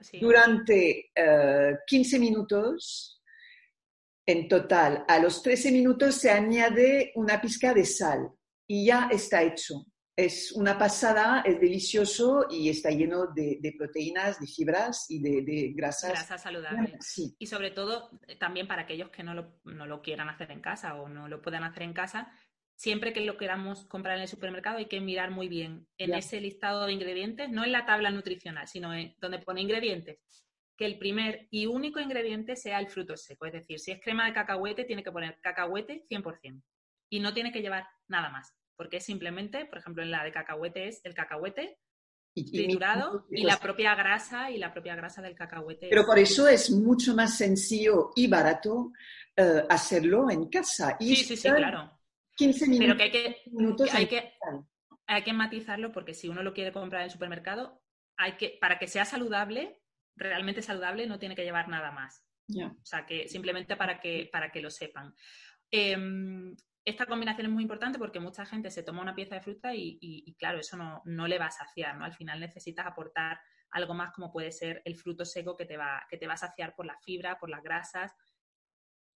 [0.00, 0.18] sí.
[0.18, 3.22] durante uh, 15 minutos.
[4.26, 8.28] En total, a los 13 minutos se añade una pizca de sal
[8.66, 9.86] y ya está hecho.
[10.18, 15.42] Es una pasada, es delicioso y está lleno de, de proteínas, de fibras y de,
[15.42, 16.10] de grasas.
[16.10, 16.96] Grasas saludables.
[16.98, 17.36] Sí.
[17.38, 20.96] Y sobre todo, también para aquellos que no lo, no lo, quieran hacer en casa
[20.96, 22.32] o no lo puedan hacer en casa,
[22.74, 26.40] siempre que lo queramos comprar en el supermercado hay que mirar muy bien en ese
[26.40, 30.18] listado de ingredientes, no en la tabla nutricional, sino en donde pone ingredientes,
[30.76, 33.46] que el primer y único ingrediente sea el fruto seco.
[33.46, 36.60] Es decir, si es crema de cacahuete, tiene que poner cacahuete 100%
[37.08, 40.86] y no tiene que llevar nada más porque simplemente, por ejemplo, en la de cacahuete
[40.86, 41.80] es el cacahuete
[42.32, 45.88] triturado y, y, la propia grasa y la propia grasa del cacahuete.
[45.90, 48.92] Pero por eso es mucho más sencillo y barato
[49.36, 50.96] uh, hacerlo en casa.
[51.00, 51.98] Y sí, sí, sí, claro.
[52.36, 52.86] 15 minutos.
[52.86, 54.32] Pero que hay que, minutos hay, que,
[55.08, 57.82] hay que matizarlo porque si uno lo quiere comprar en el supermercado,
[58.16, 59.82] hay que, para que sea saludable,
[60.14, 62.24] realmente saludable, no tiene que llevar nada más.
[62.46, 62.68] Yeah.
[62.68, 65.12] O sea, que simplemente para que, para que lo sepan.
[65.72, 65.96] Eh,
[66.88, 69.98] esta combinación es muy importante porque mucha gente se toma una pieza de fruta y,
[70.00, 72.04] y, y claro, eso no, no, le va a saciar, ¿no?
[72.04, 73.38] Al final necesitas aportar
[73.70, 76.38] algo más como puede ser el fruto seco que te va, que te va a
[76.38, 78.12] saciar por la fibra, por las grasas.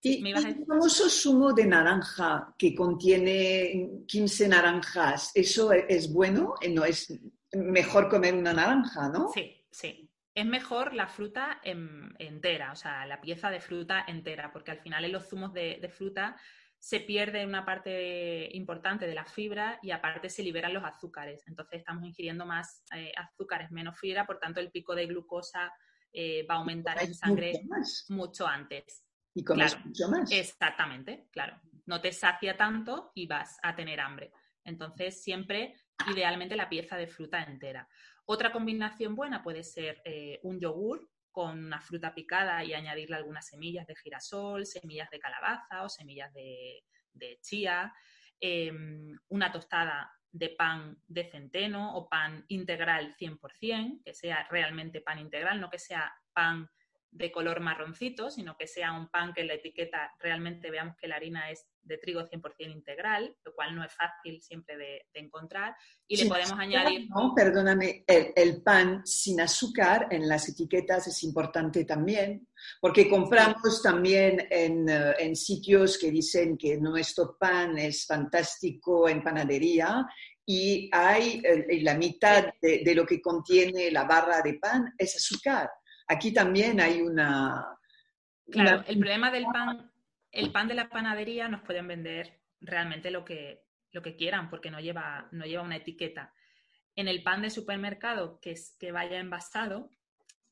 [0.03, 6.55] Y, y el famoso zumo de naranja que contiene 15 naranjas, ¿eso es bueno?
[6.71, 7.21] ¿No es
[7.53, 9.31] mejor comer una naranja, no?
[9.33, 10.09] Sí, sí.
[10.35, 15.05] Es mejor la fruta entera, o sea, la pieza de fruta entera, porque al final
[15.05, 16.37] en los zumos de, fruta
[16.83, 21.45] se pierde una parte importante de la fibra y aparte se liberan los azúcares.
[21.47, 25.73] Entonces estamos ingiriendo más eh, azúcares, menos fibra, por tanto el pico de glucosa
[26.13, 27.53] eh, va a aumentar en sangre
[28.09, 29.05] mucho, antes.
[29.33, 30.33] Y comes mucho más.
[30.33, 31.57] Exactamente, claro.
[31.87, 34.33] No te sacia tanto y vas a tener hambre.
[34.65, 35.77] Entonces, siempre,
[36.11, 37.89] idealmente, la pieza de fruta entera.
[38.25, 43.47] Otra combinación buena puede ser eh, un yogur con una fruta picada y añadirle algunas
[43.47, 46.85] semillas de girasol, semillas de calabaza o semillas de,
[47.41, 47.93] chía,
[48.39, 55.19] em, una tostada de pan de centeno o pan integral 100%, que sea realmente pan
[55.19, 56.69] integral, no que sea pan
[57.13, 61.07] de color marroncito, sino que sea un pan que en la etiqueta realmente veamos que
[61.07, 65.77] la harina es de trigo 100% integral, lo cual no es fácil siempre de, encontrar.
[66.09, 67.09] Y le podemos añadir...
[67.11, 72.49] No, perdóname, el, pan sin azúcar en las etiquetas es importante también,
[72.81, 79.23] porque compramos también en, eh, en, sitios que dicen que nuestro pan es fantástico en
[79.23, 80.07] panadería
[80.47, 85.17] y hay eh, la mitad de, de lo que contiene la barra de pan es
[85.17, 85.69] azúcar.
[86.13, 87.79] Aquí también hay una...
[88.51, 89.91] Claro, el problema del pan,
[90.31, 94.71] el pan de la panadería nos pueden vender realmente lo que, lo que quieran porque
[94.71, 96.35] no lleva, no lleva una etiqueta.
[96.95, 99.91] En el pan de supermercado que, es, que vaya envasado,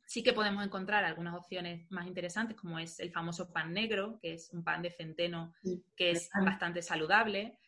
[0.06, 4.32] sí que podemos encontrar algunas opciones más interesantes, como es el famoso pan negro, que
[4.32, 5.52] es un pan de centeno
[5.94, 7.58] que es bastante saludable,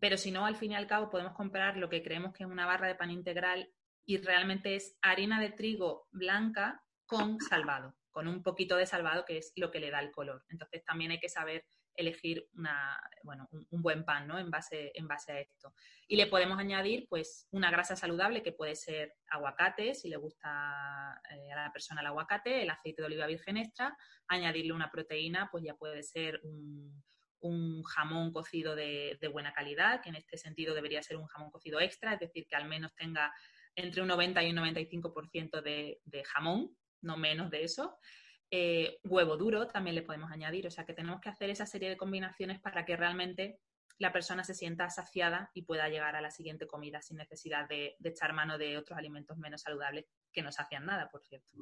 [0.00, 2.50] pero si no, al fin y al cabo podemos comprar lo que creemos que es
[2.50, 3.68] una barra de pan integral
[4.06, 6.82] y realmente es harina de trigo blanca
[7.12, 10.44] con salvado, con un poquito de salvado que es lo que le da el color.
[10.48, 14.38] Entonces también hay que saber elegir una, bueno, un, buen pan ¿no?
[14.38, 15.74] en, base, en base a esto.
[16.08, 21.20] Y le podemos añadir pues una grasa saludable que puede ser aguacate, si le gusta
[21.30, 23.94] eh, a la persona el aguacate, el aceite de oliva virgen extra,
[24.26, 27.02] añadirle una proteína, pues ya puede ser un,
[27.84, 32.14] jamón cocido de, buena calidad, que en este sentido debería ser un jamón cocido extra,
[32.14, 33.34] es decir, que al menos tenga
[33.74, 37.98] entre un 90 y un 95% de, de jamón, no menos de eso.
[38.50, 41.88] Eh, huevo duro también le podemos añadir, o sea que tenemos que hacer esa serie
[41.88, 43.60] de combinaciones para que realmente
[43.98, 47.96] la persona se sienta saciada y pueda llegar a la siguiente comida sin necesidad de,
[48.04, 51.52] echar mano de otros alimentos menos saludables que no sacian nada, por cierto.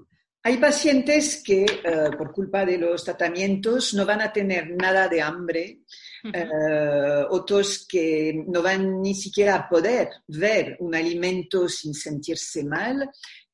[0.42, 5.20] Hay pacientes que eh, por culpa de los tratamientos no van a tener nada de
[5.20, 5.80] hambre,
[6.24, 13.10] eh, otros que no van ni siquiera a poder ver un alimento sin sentirse mal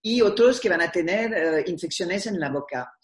[0.07, 2.97] y otros que van a tener eh, infecciones en la boca.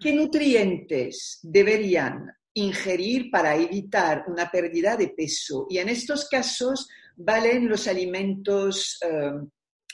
[0.00, 5.66] ¿Qué nutrientes deberían ingerir para evitar una pérdida de peso?
[5.70, 9.32] Y en estos casos valen los alimentos eh,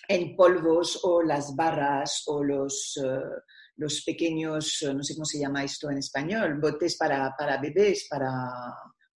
[0.08, 3.42] en polvos o las barras o los, eh,
[3.76, 8.30] los pequeños, no sé cómo se llama esto en español, botes para, para bebés, para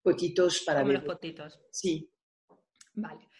[0.02, 1.02] potitos para bebés.
[1.02, 1.60] Los potitos.
[1.70, 2.10] Sí.
[2.94, 3.31] Vale.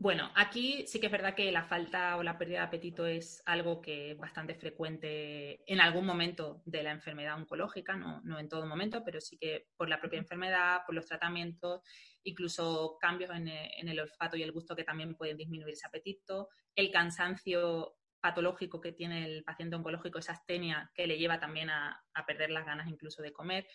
[0.00, 3.42] Bueno, aquí sí que es verdad que la falta o la pérdida de apetito es
[3.44, 8.64] algo que es bastante frecuente en algún momento de la enfermedad oncológica, no, en todo
[8.64, 11.82] momento, pero sí que por la propia enfermedad, por los tratamientos,
[12.22, 16.90] incluso cambios en, el olfato y el gusto que también pueden disminuir ese apetito, el
[16.90, 22.50] cansancio patológico que tiene el paciente oncológico, esa astenia que le lleva también a perder
[22.52, 23.66] las ganas incluso de comer.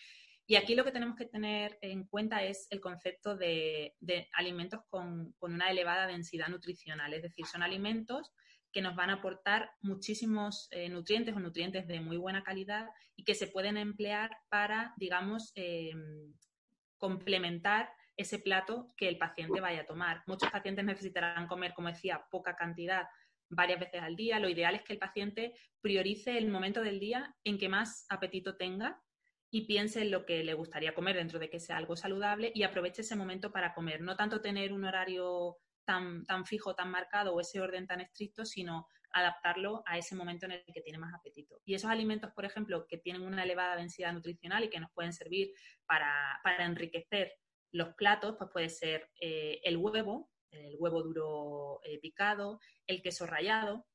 [0.48, 3.96] Y aquí lo que tenemos que tener en cuenta es el concepto de,
[4.34, 8.32] alimentos con, una elevada densidad nutricional, es decir, son alimentos
[8.72, 13.24] que nos van a aportar muchísimos eh, nutrientes o nutrientes de muy buena calidad y
[13.24, 16.34] que se pueden emplear para, digamos, em,
[16.98, 20.24] complementar ese plato que el paciente vaya a tomar.
[20.28, 23.08] Muchos pacientes necesitarán comer, como decía, poca cantidad
[23.50, 24.40] varias veces al día.
[24.40, 28.58] Lo ideal es que el paciente priorice el momento del día en que más apetito
[28.58, 29.02] tenga
[29.56, 32.64] y piense en lo que le gustaría comer dentro de que sea algo saludable y
[32.64, 34.02] aproveche ese momento para comer.
[34.02, 38.44] No tanto tener un horario tan, tan fijo, tan marcado o ese orden tan estricto,
[38.44, 41.62] sino adaptarlo a ese momento en el que tiene más apetito.
[41.64, 45.14] Y esos alimentos, por ejemplo, que tienen una elevada densidad nutricional y que nos pueden
[45.14, 45.54] servir
[45.86, 46.12] para,
[46.60, 47.32] enriquecer
[47.72, 53.26] los platos, pues puede ser eh, el huevo, el huevo duro eh, picado, el queso
[53.26, 53.86] rallado,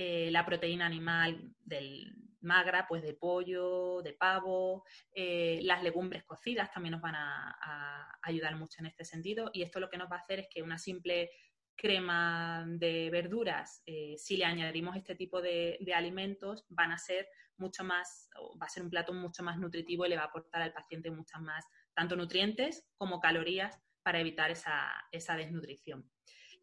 [0.00, 6.70] eh, la proteína animal del magra, pues de pollo, de pavo, eh, las legumbres cocidas
[6.70, 10.14] también nos van a, ayudar mucho en este sentido y esto lo que nos va
[10.14, 11.30] a hacer es que una simple
[11.74, 17.26] crema de verduras, eh, si le añadimos este tipo de, alimentos, van a ser
[17.56, 18.30] mucho más,
[18.62, 21.10] va a ser un plato mucho más nutritivo y le va a aportar al paciente
[21.10, 26.08] muchas más, tanto nutrientes como calorías para evitar esa desnutrición.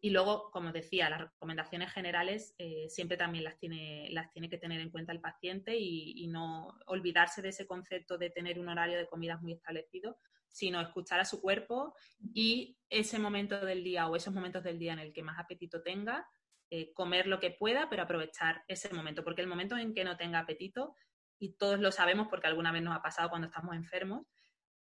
[0.00, 4.58] Y luego, como decía, las recomendaciones generales eh, siempre también las tiene, las tiene que
[4.58, 8.98] tener en cuenta el paciente y, no olvidarse de ese concepto de tener un horario
[8.98, 10.18] de comidas muy establecido,
[10.48, 11.94] sino escuchar a su cuerpo
[12.34, 15.82] y ese momento del día o esos momentos del día en el que más apetito
[15.82, 16.26] tenga,
[16.68, 20.16] eh, comer lo que pueda, pero aprovechar ese momento, porque el momento en que no
[20.16, 20.94] tenga apetito,
[21.38, 24.26] y todos lo sabemos porque alguna vez nos ha pasado cuando estamos enfermos,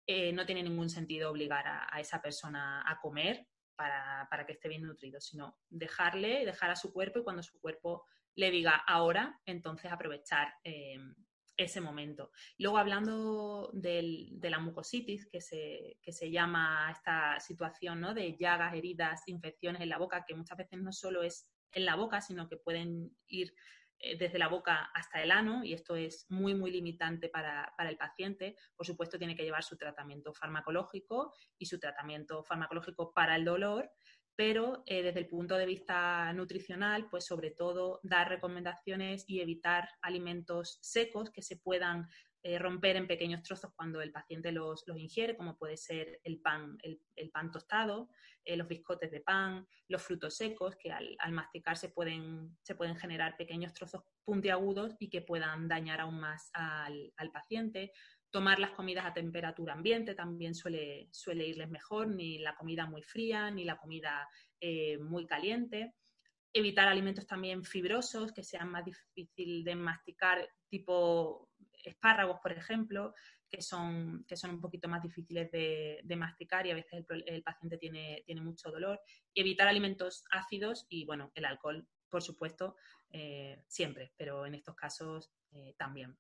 [0.10, 3.46] eh, no tiene ningún sentido obligar a, esa persona a comer
[3.78, 8.06] para, que esté bien nutrido, sino dejarle, dejar a su cuerpo y cuando su cuerpo
[8.36, 10.98] le diga ahora, entonces aprovechar eh,
[11.56, 12.32] ese momento.
[12.58, 18.14] Luego, hablando de la mucositis, que se, que se llama esta situación ¿no?
[18.14, 21.96] de llagas, heridas, infecciones en la boca, que muchas veces no solo es en la
[21.96, 23.54] boca, sino que pueden ir
[24.20, 28.56] desde la boca hasta el ano y esto es muy, muy limitante para, el paciente.
[28.76, 33.90] Por supuesto, tiene que llevar su tratamiento farmacológico y su tratamiento farmacológico para el dolor,
[34.36, 39.90] pero eh, desde el punto de vista nutricional, pues sobre todo dar recomendaciones y evitar
[40.02, 42.08] alimentos secos que se puedan
[42.48, 46.78] eh, romper en pequeños trozos cuando el paciente los, ingiere, como puede ser el pan,
[46.82, 48.10] el, pan tostado,
[48.46, 52.96] eh, los biscotes de pan, los frutos secos, que al, masticar se pueden, se pueden,
[52.96, 57.92] generar pequeños trozos puntiagudos y que puedan dañar aún más al, paciente.
[58.32, 63.04] Tomar las comidas a temperatura ambiente también suele, suele irles mejor, ni la comida muy
[63.04, 64.26] fría, ni la comida
[64.62, 65.96] eh, muy caliente
[66.54, 71.47] evitar alimentos también fibrosos que sean más difícil de masticar, tipo
[71.84, 73.14] espárragos, por ejemplo,
[73.50, 77.78] que son, que son un poquito más difíciles de, masticar y a veces el, paciente
[77.78, 79.00] tiene, tiene, mucho dolor.
[79.34, 82.76] Y evitar alimentos ácidos y, bueno, el alcohol, por supuesto,
[83.12, 86.18] eh, siempre, pero en estos casos eh, también.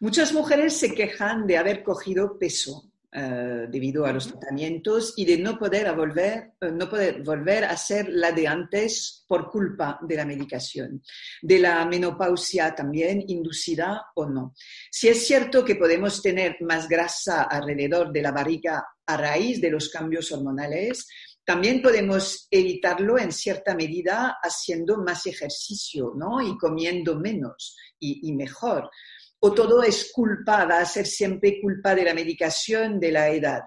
[0.00, 5.38] Muchas mujeres se quejan de haber cogido peso eh, debido a los tratamientos y de
[5.38, 10.16] no poder, volver, eh, no poder volver a ser la de antes por culpa de
[10.16, 11.02] la medicación,
[11.40, 14.54] de la menopausia también inducida o no.
[14.90, 19.70] Si es cierto que podemos tener más grasa alrededor de la barriga a raíz de
[19.70, 21.06] los cambios hormonales,
[21.44, 26.42] también podemos evitarlo en cierta medida haciendo más ejercicio ¿no?
[26.42, 28.90] y comiendo menos y mejor
[29.40, 33.62] o todo es culpa, va a ser siempre culpa de la medicación, de la edad.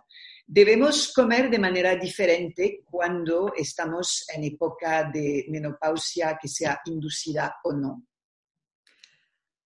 [0.45, 7.73] Debemos comer de manera diferente cuando estamos en época de menopausia, que sea inducida o
[7.73, 8.07] no.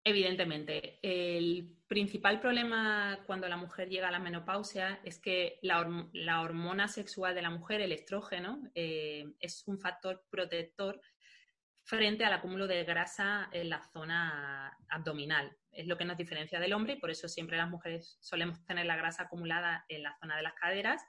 [0.04, 5.80] Evidentemente, el principal problema cuando la mujer llega a la menopausia es que la,
[6.40, 11.00] hormona sexual de la mujer, el estrógeno, eh, es un factor protector
[11.88, 15.56] frente al acúmulo de grasa en la zona abdominal.
[15.72, 18.84] Es lo que nos diferencia del hombre y por eso siempre las mujeres solemos tener
[18.84, 21.02] la grasa acumulada en la zona de las caderas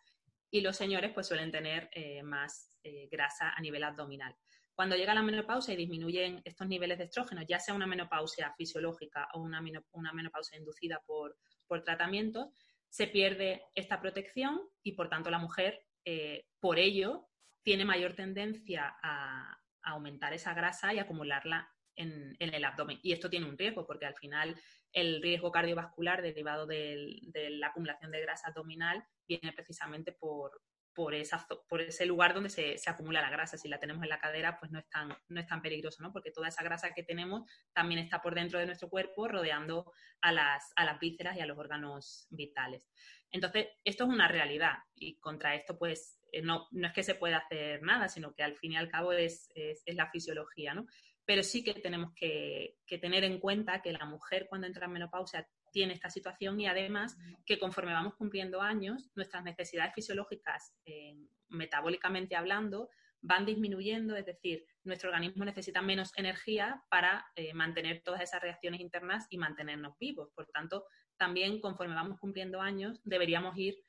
[0.49, 4.33] y los señores pues suelen tener eh, más eh, grasa a nivel abdominal.
[4.73, 9.27] Cuando llega la menopausia y disminuyen estos niveles de estrógeno, ya sea una menopausia fisiológica
[9.33, 11.35] o una, menopausia inducida por,
[11.83, 12.53] tratamiento,
[12.87, 17.27] se pierde esta protección y por tanto la mujer eh, por ello
[17.63, 19.59] tiene mayor tendencia a,
[19.91, 22.99] aumentar esa grasa y acumularla en, el abdomen.
[23.03, 24.55] Y esto tiene un riesgo, porque al final
[24.93, 27.19] el riesgo cardiovascular derivado de
[27.51, 30.61] la acumulación de grasa abdominal viene precisamente por,
[31.13, 33.57] ese lugar donde se, acumula la grasa.
[33.57, 36.11] Si la tenemos en la cadera, pues no es tan, no es tan peligroso, ¿no?
[36.11, 40.31] Porque toda esa grasa que tenemos también está por dentro de nuestro cuerpo, rodeando a
[40.31, 42.89] las, vísceras y a los órganos vitales.
[43.31, 47.37] Entonces, esto es una realidad y contra esto, pues, no, no, es que se pueda
[47.37, 49.49] hacer nada, sino que al fin y al cabo es,
[49.85, 50.85] la fisiología, ¿no?
[51.25, 55.47] Pero sí que tenemos que, tener en cuenta que la mujer cuando entra en menopausia
[55.71, 57.15] tiene esta situación y además
[57.45, 61.15] que conforme vamos cumpliendo años, nuestras necesidades fisiológicas, eh,
[61.49, 62.89] metabólicamente hablando,
[63.21, 68.79] van disminuyendo, es decir, nuestro organismo necesita menos energía para eh, mantener todas esas reacciones
[68.81, 70.31] internas y mantenernos vivos.
[70.33, 70.85] Por tanto,
[71.17, 73.83] también conforme vamos cumpliendo años, deberíamos ir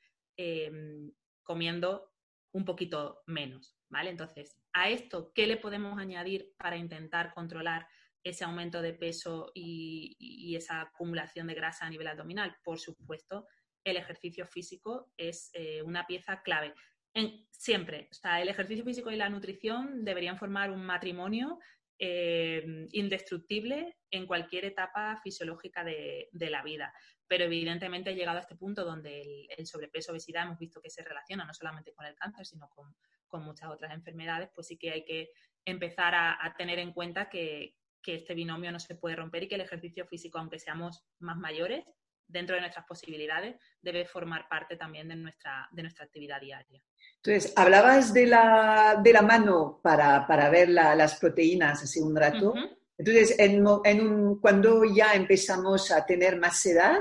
[1.43, 2.10] comiendo
[2.53, 4.09] un poquito menos, ¿vale?
[4.09, 7.87] Entonces, a esto, ¿qué le podemos añadir para intentar controlar
[8.23, 12.55] ese aumento de peso y, esa acumulación de grasa a nivel abdominal?
[12.63, 13.47] Por supuesto,
[13.83, 16.73] el ejercicio físico es eh, una pieza clave.
[17.13, 21.59] En, siempre, o sea, el ejercicio físico y la nutrición deberían formar un matrimonio
[22.03, 26.91] eh, indestructible en cualquier etapa fisiológica de, la vida.
[27.31, 31.01] Pero evidentemente he llegado a este punto donde el, sobrepeso, obesidad, hemos visto que se
[31.01, 32.93] relaciona no solamente con el cáncer, sino con,
[33.41, 35.29] muchas otras enfermedades, pues sí que hay que
[35.63, 39.61] empezar a, tener en cuenta que, este binomio no se puede romper y que el
[39.61, 41.85] ejercicio físico, aunque seamos más mayores,
[42.27, 46.83] dentro de nuestras posibilidades, debe formar parte también de nuestra, de nuestra actividad diaria.
[47.23, 52.53] Entonces, hablabas de la, de la mano para, para ver las proteínas hace un rato.
[52.97, 56.99] Entonces, en, un, cuando ya empezamos a tener más edad,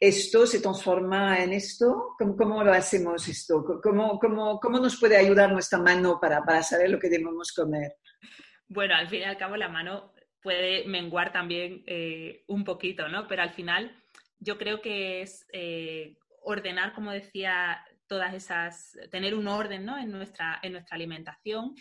[0.00, 2.14] ¿esto se transforma en esto?
[2.18, 3.62] ¿Cómo, cómo lo hacemos esto?
[3.82, 7.92] ¿Cómo, cómo, ¿Cómo, nos puede ayudar nuestra mano para, para saber lo que debemos comer?
[8.66, 13.28] Bueno, al fin y al cabo la mano puede menguar también eh, un poquito, ¿no?
[13.28, 13.94] Pero al final
[14.38, 19.98] yo creo que es eh, ordenar, como decía, todas esas, tener un orden ¿no?
[19.98, 21.74] en, nuestra, en nuestra alimentación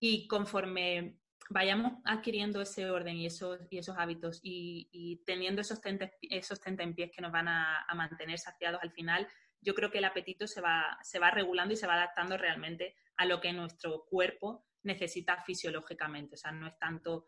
[0.00, 1.18] y conforme
[1.50, 6.60] vayamos adquiriendo ese orden y esos, y esos hábitos y, teniendo esos, tentes, esos
[6.94, 9.28] pies que nos van a, a, mantener saciados al final,
[9.60, 12.94] yo creo que el apetito se va, se va regulando y se va adaptando realmente
[13.16, 16.34] a lo que nuestro cuerpo necesita fisiológicamente.
[16.34, 17.26] O sea, no es tanto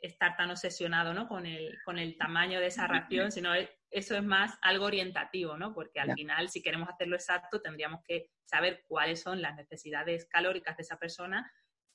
[0.00, 1.28] estar tan obsesionado ¿no?
[1.28, 3.52] con, el, con el tamaño de esa ración, sino
[3.90, 5.74] eso es más algo orientativo, ¿no?
[5.74, 10.76] porque al final si queremos hacerlo exacto tendríamos que saber cuáles son las necesidades calóricas
[10.76, 11.50] de esa persona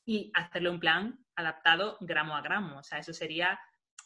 [0.05, 2.79] y hacerlo en plan adaptado gramo a gramo.
[2.79, 3.59] O sea, eso sería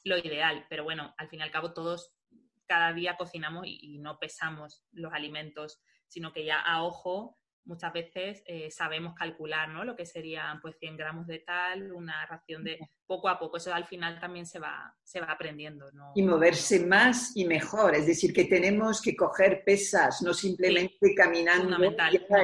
[0.03, 0.65] lo ideal.
[0.69, 2.13] Pero bueno, al fin y al cabo todos
[2.65, 7.37] cada día cocinamos y no pesamos los alimentos, sino que ya a ojo
[7.67, 9.83] muchas veces eh, sabemos calcular ¿no?
[9.83, 13.57] lo que serían pues 100 gramos de tal, una ración de poco a poco.
[13.57, 15.91] Eso al final también se va, se va aprendiendo.
[15.91, 16.13] ¿no?
[16.15, 17.95] Y moverse más y mejor.
[17.95, 21.77] Es decir, que tenemos que coger pesas, no simplemente caminando.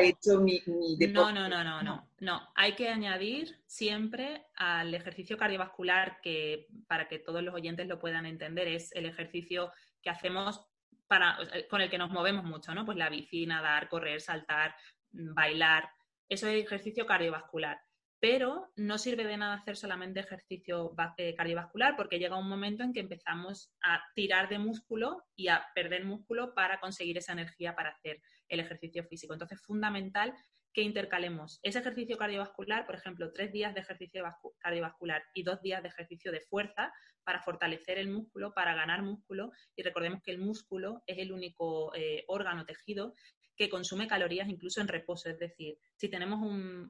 [0.02, 0.62] hecho mi,
[1.08, 2.42] no, no, no, no, no, no.
[2.56, 8.26] Hay que añadir siempre al ejercicio cardiovascular que, para que todos los oyentes lo puedan
[8.26, 9.72] entender, es el ejercicio
[10.02, 10.66] que hacemos
[11.08, 11.38] para,
[11.70, 12.86] con el que nos movemos mucho, ¿no?
[12.86, 14.76] Pues la bici, nadar, correr, saltar,
[15.12, 15.90] bailar,
[16.30, 17.80] eso es ejercicio cardiovascular.
[18.20, 22.94] Pero no sirve de nada hacer solamente ejercicio eh, cardiovascular porque llega un momento en
[22.94, 27.90] que empezamos a tirar de músculo y a perder músculo para conseguir esa energía para
[27.90, 29.34] hacer el ejercicio físico.
[29.34, 30.34] Entonces es fundamental
[30.74, 34.24] que intercalemos ese ejercicio cardiovascular, por ejemplo, tres días de ejercicio
[34.60, 36.92] cardiovascular y dos días de ejercicio de fuerza
[37.24, 39.52] para fortalecer el músculo, para ganar músculo.
[39.76, 43.14] Y recordemos que el músculo es el único eh, órgano tejido
[43.56, 45.30] que consume calorías incluso en reposo.
[45.30, 46.40] Es decir, si tenemos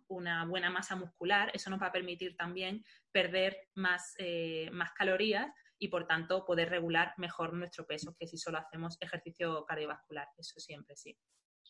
[0.08, 3.58] una buena masa muscular, eso nos va a permitir también perder
[4.18, 8.98] eh, más calorías y por tanto poder regular mejor nuestro peso que si solo hacemos
[9.02, 10.30] ejercicio cardiovascular.
[10.38, 11.18] Eso siempre sí.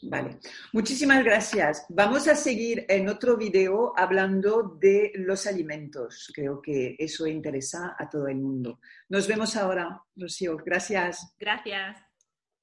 [0.02, 0.40] Vale,
[0.74, 1.86] muchísimas gracias.
[1.90, 6.32] Vamos a seguir en otro video hablando de los alimentos.
[6.36, 8.80] Creo que eso interesa a todo el mundo.
[9.10, 10.58] Nos vemos ahora, Rocío.
[10.58, 11.36] Gracias.
[11.40, 12.13] Gracias.